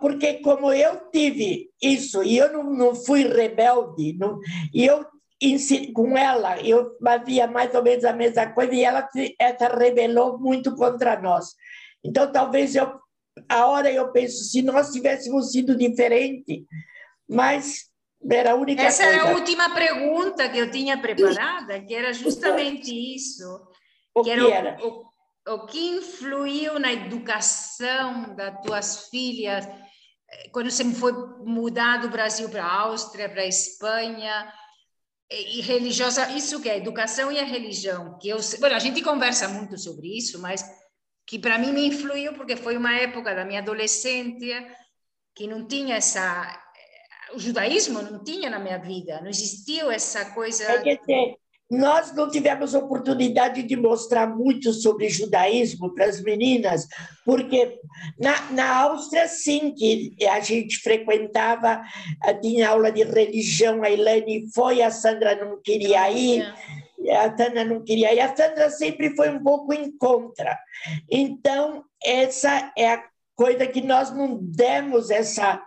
[0.00, 4.38] porque como eu tive isso e eu não, não fui rebelde, não,
[4.74, 5.06] e eu
[5.94, 10.74] com ela eu fazia mais ou menos a mesma coisa e ela essa rebelou muito
[10.74, 11.54] contra nós.
[12.04, 12.98] Então talvez eu
[13.48, 16.66] a hora eu penso se nós tivéssemos sido diferente,
[17.28, 17.88] mas
[18.30, 19.20] era a única Essa coisa.
[19.20, 23.44] era a última pergunta que eu tinha preparada, que era justamente isso.
[24.14, 24.78] o que que era, era?
[24.84, 25.04] O,
[25.54, 31.12] o, que influiu na educação das tuas filhas eh, quando você foi
[31.44, 34.52] mudar do Brasil para a Áustria, para a Espanha,
[35.30, 39.46] e, religiosa, isso que é educação e a religião, que eu, bueno, a gente conversa
[39.46, 40.64] muito sobre isso, mas
[41.28, 44.66] que para mim me influiu porque foi uma época da minha adolescência
[45.34, 46.42] que não tinha essa
[47.30, 51.34] eh, o judaísmo não tinha na minha vida, não existiu essa coisa É que assim,
[51.70, 56.88] nós não tivemos oportunidade de mostrar muito sobre judaísmo para as meninas,
[57.26, 57.78] porque
[58.18, 61.82] na, na Áustria, sim, que a gente frequentava,
[62.24, 66.42] eh, tinha aula de religião, a Elaine foi, a Sandra não queria ir,
[67.10, 70.58] a Sandra não queria ir, a Sandra sempre foi um pouco em contra.
[71.10, 75.62] Então, essa é a coisa que nós não demos essa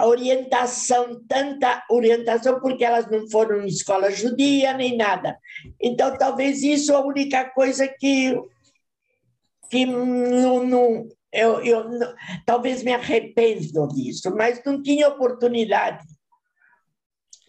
[0.00, 5.38] orientação, tanta orientação, porque elas não foram em escola judia nem nada.
[5.80, 8.38] Então, talvez isso é a única coisa que,
[9.70, 11.84] que não, não, eu, eu
[12.46, 16.04] talvez me arrependo disso, mas não tinha oportunidade.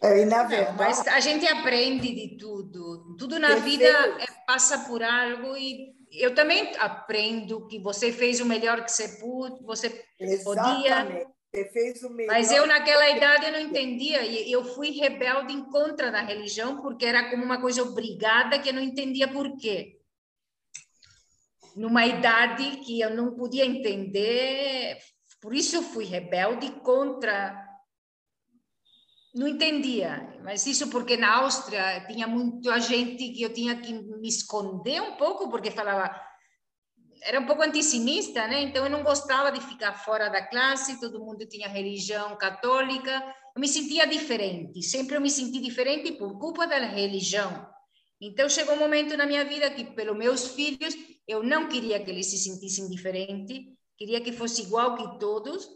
[0.02, 3.16] É, e na Não, verdade, mas a gente aprende de tudo.
[3.18, 3.70] Tudo na Perfeito.
[3.70, 8.92] vida é- passa por algo e eu também aprendo que você fez o melhor que
[8.92, 11.28] você pôde, você exatamente.
[11.54, 12.32] Você fez o melhor.
[12.32, 16.82] Mas eu naquela idade eu não entendia e eu fui rebelde em contra da religião
[16.82, 20.00] porque era como uma coisa obrigada que eu não entendia por quê.
[21.76, 24.98] Numa idade que eu não podia entender,
[25.42, 27.69] por isso eu fui rebelde contra
[29.34, 34.28] não entendia, mas isso porque na Áustria tinha muita gente que eu tinha que me
[34.28, 36.20] esconder um pouco porque falava
[37.22, 38.62] era um pouco antissemista, né?
[38.62, 43.12] Então eu não gostava de ficar fora da classe, todo mundo tinha religião católica.
[43.56, 47.68] Eu me sentia diferente, sempre eu me senti diferente por culpa da religião.
[48.22, 50.96] Então chegou um momento na minha vida que, pelos meus filhos,
[51.28, 55.68] eu não queria que eles se sentissem diferente, queria que fosse igual que todos,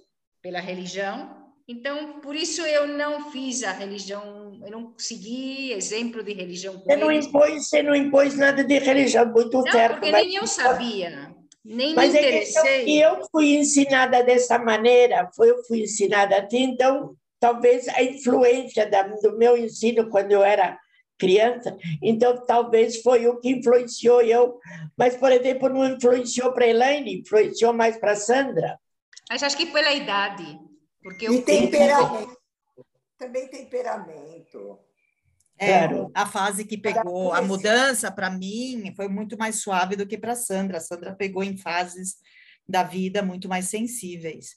[0.42, 1.43] pela religião.
[1.68, 6.98] Então, por isso eu não fiz a religião, eu não segui exemplo de religião Você
[6.98, 9.94] não impôs, você não impôs nada de religião, muito Não, certo.
[10.00, 11.34] porque nem eu sabia,
[11.64, 13.28] nem Mas me é que eu, interessei.
[13.32, 19.38] fui ensinada dessa maneira, foi, eu fui ensinada assim, então talvez a influência da, do
[19.38, 20.78] meu ensino quando eu era
[21.18, 24.60] criança, então talvez foi o que influenciou eu,
[24.98, 28.78] mas, por exemplo, não influenciou para Elaine, influenciou mais para Sandra.
[29.30, 30.60] Mas acho que pela idade,
[31.04, 32.38] porque eu E temperamento.
[33.18, 34.80] Também temperamento.
[35.58, 36.12] É, Claro.
[36.16, 40.36] a fase que pegou, a mudança para mim foi muito mais suave do que para
[40.36, 40.78] Sandra.
[40.78, 42.16] A Sandra pegou em fases
[42.68, 44.56] da vida muito mais sensíveis.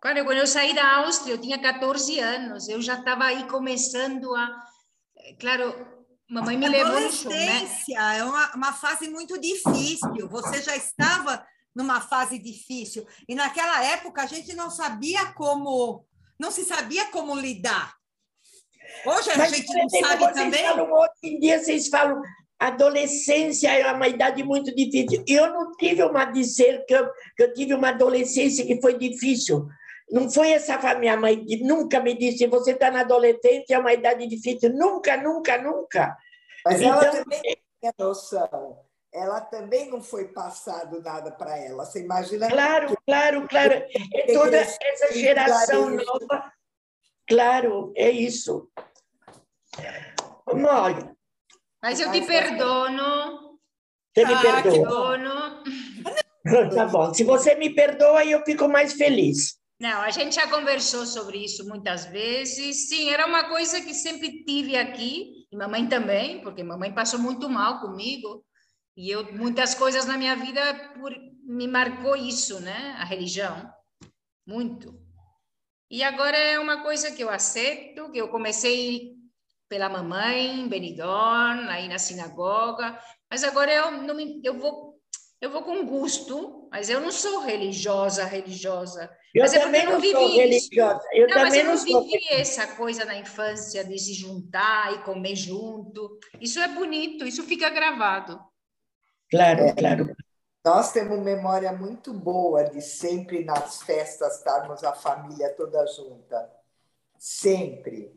[0.00, 4.34] Claro, quando eu saí da Áustria, eu tinha 14 anos, eu já estava aí começando
[4.34, 4.62] a.
[5.40, 5.74] Claro,
[6.30, 7.06] mamãe me levou né?
[7.06, 10.28] Adolescência é uma, uma fase muito difícil.
[10.28, 11.44] Você já estava
[11.76, 13.06] numa fase difícil.
[13.28, 16.04] E naquela época a gente não sabia como,
[16.38, 17.94] não se sabia como lidar.
[19.04, 20.64] Hoje a Mas, gente não exemplo, sabe vocês também.
[20.64, 22.22] falam, hoje em dia vocês falam,
[22.58, 25.22] adolescência é uma idade muito difícil.
[25.28, 29.68] Eu não tive uma dizer que eu, que eu tive uma adolescência que foi difícil.
[30.10, 33.92] Não foi essa minha mãe que nunca me disse, você está na adolescência, é uma
[33.92, 34.72] idade difícil.
[34.72, 36.16] Nunca, nunca, nunca.
[36.64, 37.42] Mas então, ela também
[37.80, 38.85] tinha noção.
[39.16, 41.86] Ela também não foi passado nada para ela.
[41.86, 42.50] Você imagina?
[42.50, 42.96] Claro, que...
[43.06, 43.72] claro, claro.
[44.12, 46.52] É toda essa geração nova.
[47.26, 48.70] Claro, é isso.
[50.46, 51.16] Olha.
[51.82, 53.58] Mas eu te perdono.
[54.14, 55.62] Você me ah, perdoa?
[56.74, 57.14] Tá bom.
[57.14, 59.58] Se você me perdoa, eu fico mais feliz.
[59.80, 62.88] Não, a gente já conversou sobre isso muitas vezes.
[62.88, 67.48] Sim, era uma coisa que sempre tive aqui, e mamãe também, porque mamãe passou muito
[67.48, 68.45] mal comigo.
[68.96, 70.60] E eu muitas coisas na minha vida
[70.94, 72.96] por, me marcou isso, né?
[72.98, 73.70] A religião,
[74.46, 74.98] muito.
[75.90, 79.14] E agora é uma coisa que eu aceito, que eu comecei
[79.68, 82.98] pela mamãe, Benidorm, aí na sinagoga,
[83.30, 84.96] mas agora eu não me, eu vou
[85.38, 89.10] eu vou com gosto, mas eu não sou religiosa, religiosa.
[89.34, 91.02] Eu mas é também não, não sou religiosa.
[91.12, 92.04] Eu não, também mas eu não, não sou...
[92.04, 96.18] vivi essa coisa na infância de se juntar e comer junto.
[96.40, 98.40] Isso é bonito, isso fica gravado.
[99.30, 99.72] Claro, é.
[99.72, 100.16] claro.
[100.64, 106.50] Nós temos memória muito boa de sempre nas festas estarmos a família toda junta.
[107.18, 108.12] Sempre.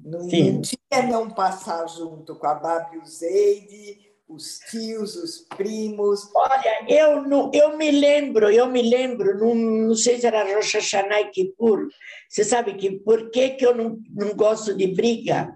[0.00, 0.28] Não, não
[0.62, 6.28] tinha não passar junto com a Babi o Zeide, os tios, os primos.
[6.34, 10.74] Olha, eu, não, eu me lembro, eu me lembro, não, não sei se era Rosh
[10.74, 11.88] Hashanah e Kippur,
[12.28, 15.52] você sabe que por que, que eu não, não gosto de briga?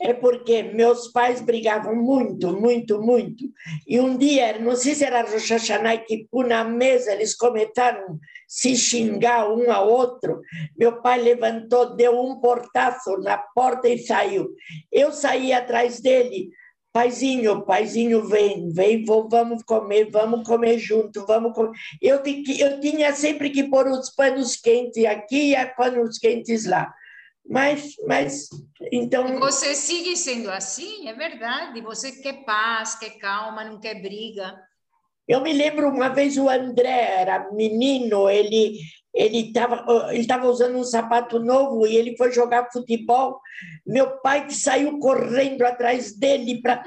[0.00, 3.44] É porque meus pais brigavam muito, muito, muito.
[3.86, 8.18] E um dia, não sei se era Rosh Hashanah e Kippur, na mesa eles começaram
[8.46, 10.40] se xingar um ao outro.
[10.76, 14.50] Meu pai levantou, deu um portaço na porta e saiu.
[14.92, 16.50] Eu saí atrás dele,
[16.96, 21.72] Paizinho, paizinho, vem, vem, vamos comer, vamos comer junto, vamos comer.
[22.00, 22.22] Eu,
[22.58, 26.90] eu tinha sempre que pôr os panos quentes aqui e panos quentes lá.
[27.48, 28.48] Mas, mas,
[28.92, 29.28] então...
[29.28, 31.80] E você sigue sendo assim, é verdade.
[31.80, 34.58] Você quer paz, quer calma, não quer briga.
[35.28, 38.78] Eu me lembro uma vez o André era menino, ele
[39.12, 43.40] ele estava ele tava usando um sapato novo e ele foi jogar futebol.
[43.84, 46.84] Meu pai que saiu correndo atrás dele para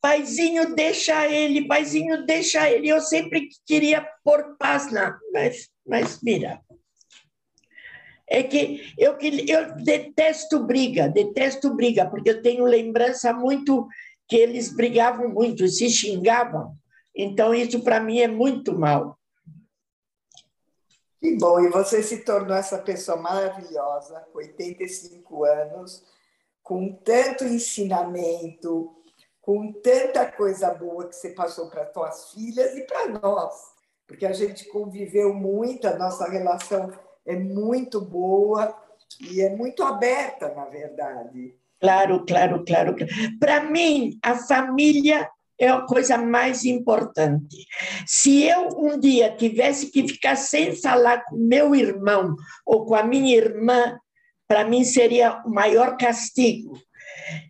[0.00, 2.88] paizinho deixa ele, paizinho deixa ele.
[2.88, 6.60] Eu sempre queria pôr paz lá, mas mas mira.
[8.28, 13.86] É que eu, eu detesto briga, detesto briga, porque eu tenho lembrança muito
[14.28, 16.76] que eles brigavam muito, se xingavam.
[17.14, 19.18] Então, isso para mim é muito mal.
[21.20, 26.04] Que bom, e você se tornou essa pessoa maravilhosa, com 85 anos,
[26.62, 28.94] com tanto ensinamento,
[29.40, 33.54] com tanta coisa boa que você passou para suas filhas e para nós,
[34.06, 36.92] porque a gente conviveu muito, a nossa relação
[37.26, 38.76] é muito boa
[39.20, 41.54] e é muito aberta, na verdade.
[41.80, 42.96] Claro, claro, claro.
[43.38, 47.66] Para mim, a família é a coisa mais importante.
[48.06, 53.02] Se eu um dia tivesse que ficar sem falar com meu irmão ou com a
[53.02, 53.98] minha irmã,
[54.48, 56.78] para mim seria o maior castigo.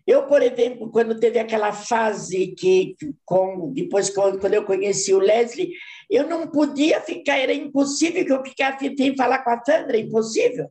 [0.05, 5.71] Eu, por exemplo, quando teve aquela fase que, com, depois quando eu conheci o Leslie,
[6.09, 10.69] eu não podia ficar, era impossível que eu ficasse sem falar com a Sandra, impossível.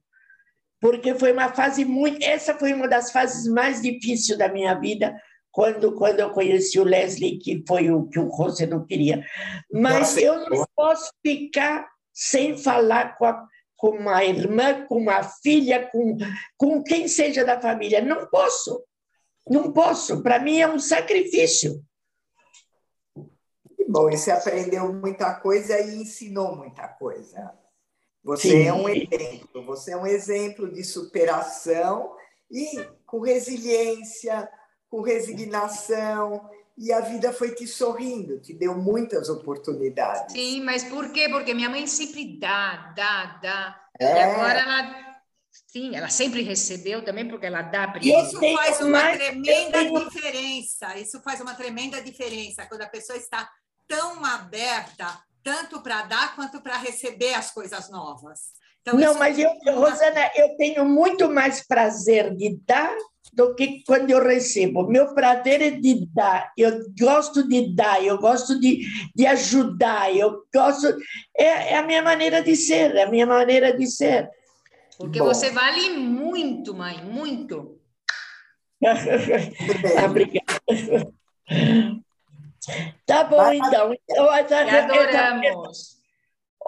[0.81, 2.23] Porque foi uma fase muito.
[2.23, 5.15] Essa foi uma das fases mais difíceis da minha vida,
[5.51, 9.25] quando, quando eu conheci o Leslie, que foi o que o José não queria.
[9.73, 15.23] Mas Nossa, eu não posso ficar sem falar com a, com uma irmã, com uma
[15.23, 16.17] filha, com,
[16.57, 18.03] com quem seja da família.
[18.03, 18.83] Não posso.
[19.49, 20.23] Não posso.
[20.23, 21.83] Para mim é um sacrifício.
[23.89, 27.53] Bom, e você aprendeu muita coisa e ensinou muita coisa.
[28.25, 28.67] Você Sim.
[28.67, 29.65] é um exemplo.
[29.65, 32.15] Você é um exemplo de superação
[32.51, 34.49] e com resiliência,
[34.89, 40.33] com resignação, e a vida foi te sorrindo, te deu muitas oportunidades.
[40.33, 41.29] Sim, mas por quê?
[41.29, 43.81] Porque minha mãe sempre dá, dá, dá.
[43.99, 44.05] É.
[44.05, 45.07] E agora ela.
[45.69, 48.27] Sim, ela sempre recebeu também, porque ela dá primeiro.
[48.27, 49.17] Isso faz uma mais...
[49.17, 50.99] tremenda diferença.
[50.99, 53.49] Isso faz uma tremenda diferença quando a pessoa está
[53.89, 58.57] tão aberta, tanto para dar quanto para receber as coisas novas.
[58.83, 62.95] Então, Não, mas eu, Rosana, eu tenho muito mais prazer de dar
[63.33, 64.87] do que quando eu recebo.
[64.87, 70.45] Meu prazer é de dar, eu gosto de dar, eu gosto de, de ajudar, eu
[70.55, 70.87] gosto.
[71.37, 74.31] É, é a minha maneira de ser, é a minha maneira de ser.
[74.97, 75.27] Porque Bom.
[75.27, 77.79] você vale muito, mãe, muito.
[80.05, 81.13] Obrigada.
[83.07, 83.95] Tá bom, então.
[83.95, 85.97] então essa, adoramos.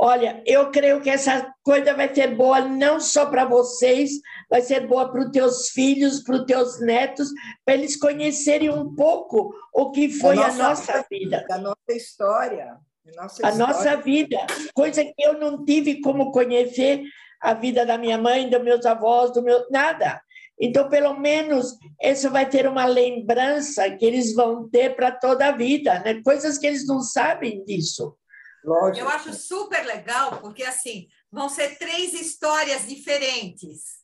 [0.01, 4.12] Olha, eu creio que essa coisa vai ser boa não só para vocês,
[4.49, 7.28] vai ser boa para os teus filhos, para os teus netos,
[7.64, 11.45] para eles conhecerem um pouco o que foi nossa, a nossa vida.
[11.51, 12.78] A nossa história.
[13.09, 14.39] A nossa, a nossa vida.
[14.72, 17.03] Coisa que eu não tive como conhecer
[17.41, 19.66] a vida da minha mãe, dos meus avós, do meu.
[19.68, 20.20] nada.
[20.61, 25.53] Então, pelo menos, isso vai ter uma lembrança que eles vão ter para toda a
[25.53, 26.21] vida, né?
[26.23, 28.17] coisas que eles não sabem disso.
[28.65, 29.07] Lógico.
[29.07, 33.99] Eu acho super legal, porque assim, vão ser três histórias diferentes.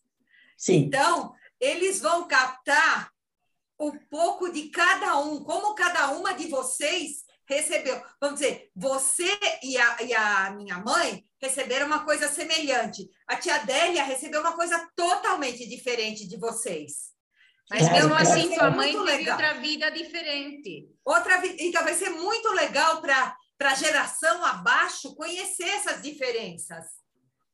[0.56, 0.84] Sim.
[0.84, 3.10] Então, eles vão captar
[3.78, 8.00] um pouco de cada um, como cada uma de vocês recebeu.
[8.20, 9.28] Vamos dizer, você
[9.62, 13.08] e a, e a minha mãe receberam uma coisa semelhante.
[13.26, 17.12] A tia Délia recebeu uma coisa totalmente diferente de vocês.
[17.70, 19.36] Mas mesmo assim, sua mãe teve legal.
[19.36, 20.88] outra vida diferente.
[21.04, 21.56] Outra vida.
[21.60, 26.84] Então, vai ser muito legal para para a geração abaixo conhecer essas diferenças.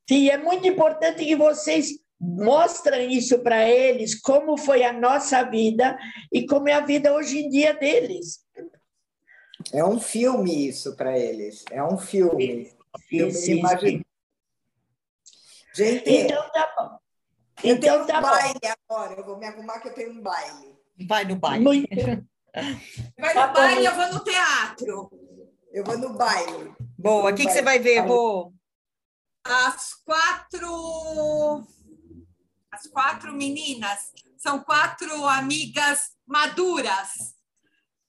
[0.08, 5.96] Sim, é muito importante que vocês mostrem isso para eles, como foi a nossa vida
[6.32, 8.40] e como é a vida hoje em dia deles.
[9.72, 12.72] É um filme isso para eles, é um filme.
[13.08, 14.02] Sim, sim.
[15.74, 16.98] Gente, então tá bom.
[17.62, 18.96] Eu então tenho tá um baile bom.
[18.96, 20.76] agora, eu vou me arrumar que eu tenho um baile.
[21.06, 21.64] Vai no baile.
[21.64, 21.88] Muito...
[23.18, 25.10] Vai no tá baile, eu vou no teatro.
[25.72, 26.74] Eu vou no baile.
[26.98, 28.52] Boa, o que, que você vai ver, Rô?
[29.44, 31.66] As quatro.
[32.72, 37.34] As quatro meninas são quatro amigas maduras.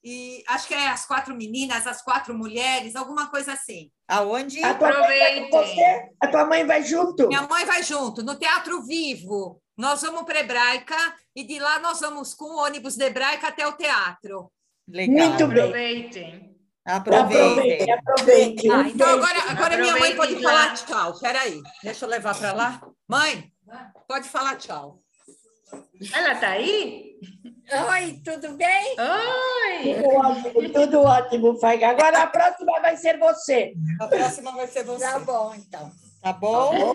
[0.02, 3.92] E acho que é as quatro meninas, as quatro mulheres, alguma coisa assim.
[4.12, 4.62] Aonde?
[4.62, 7.28] A tua, mãe você, a tua mãe vai junto?
[7.28, 9.58] Minha mãe vai junto, no Teatro Vivo.
[9.74, 10.96] Nós vamos para Hebraica
[11.34, 14.52] e de lá nós vamos com o ônibus de Hebraica até o teatro.
[14.86, 15.28] Legal.
[15.28, 15.62] Muito bem.
[15.62, 16.56] Aproveitem.
[16.84, 17.90] Aproveitem.
[17.90, 18.70] Aproveitem.
[18.70, 21.18] Ah, então agora, agora minha mãe pode falar tchau.
[21.18, 22.82] Peraí, deixa eu levar para lá.
[23.08, 23.50] Mãe,
[24.06, 25.01] pode falar tchau.
[26.12, 27.12] Ela está aí?
[27.90, 28.96] Oi, tudo bem?
[28.98, 29.94] Oi!
[29.94, 31.88] Tudo ótimo, tudo ótimo, Faiga.
[31.88, 33.72] Agora a próxima vai ser você.
[34.00, 35.04] A próxima vai ser você.
[35.04, 35.90] Tá bom, então.
[36.20, 36.94] Tá bom?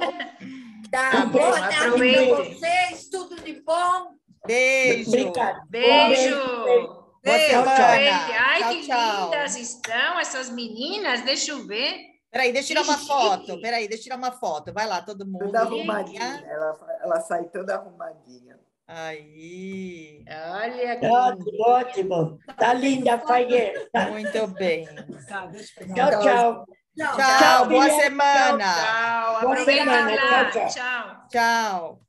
[0.92, 1.40] Tá, tá bom.
[1.40, 4.16] Boa tarde para vocês, tudo de bom.
[4.46, 5.10] Beijo.
[5.10, 5.62] Obrigada.
[5.70, 6.36] Beijo.
[6.64, 7.08] Beijo.
[7.24, 7.64] Beijo.
[7.68, 9.24] Ai, tchau, que tchau.
[9.26, 11.22] lindas estão essas meninas.
[11.24, 11.98] Deixa eu ver.
[12.32, 13.62] Peraí, deixa eu tirar uma foto.
[13.62, 14.72] Peraí, deixa eu tirar uma foto.
[14.74, 15.46] Vai lá, todo mundo.
[15.46, 16.46] Toda arrumadinha.
[16.48, 18.58] Ela, ela sai toda arrumadinha.
[18.88, 20.24] Aí.
[20.30, 22.40] Olha que ótimo, ótimo.
[22.58, 23.90] Tá linda, Faier.
[24.10, 24.86] Muito bem.
[25.28, 25.52] Tá,
[25.94, 26.66] tchau, tchau.
[26.98, 28.74] Tchau, tchau, boa semana.
[28.74, 30.18] Tchau, Boa semana.
[30.18, 31.28] Tchau, tchau.
[31.30, 32.02] Tchau.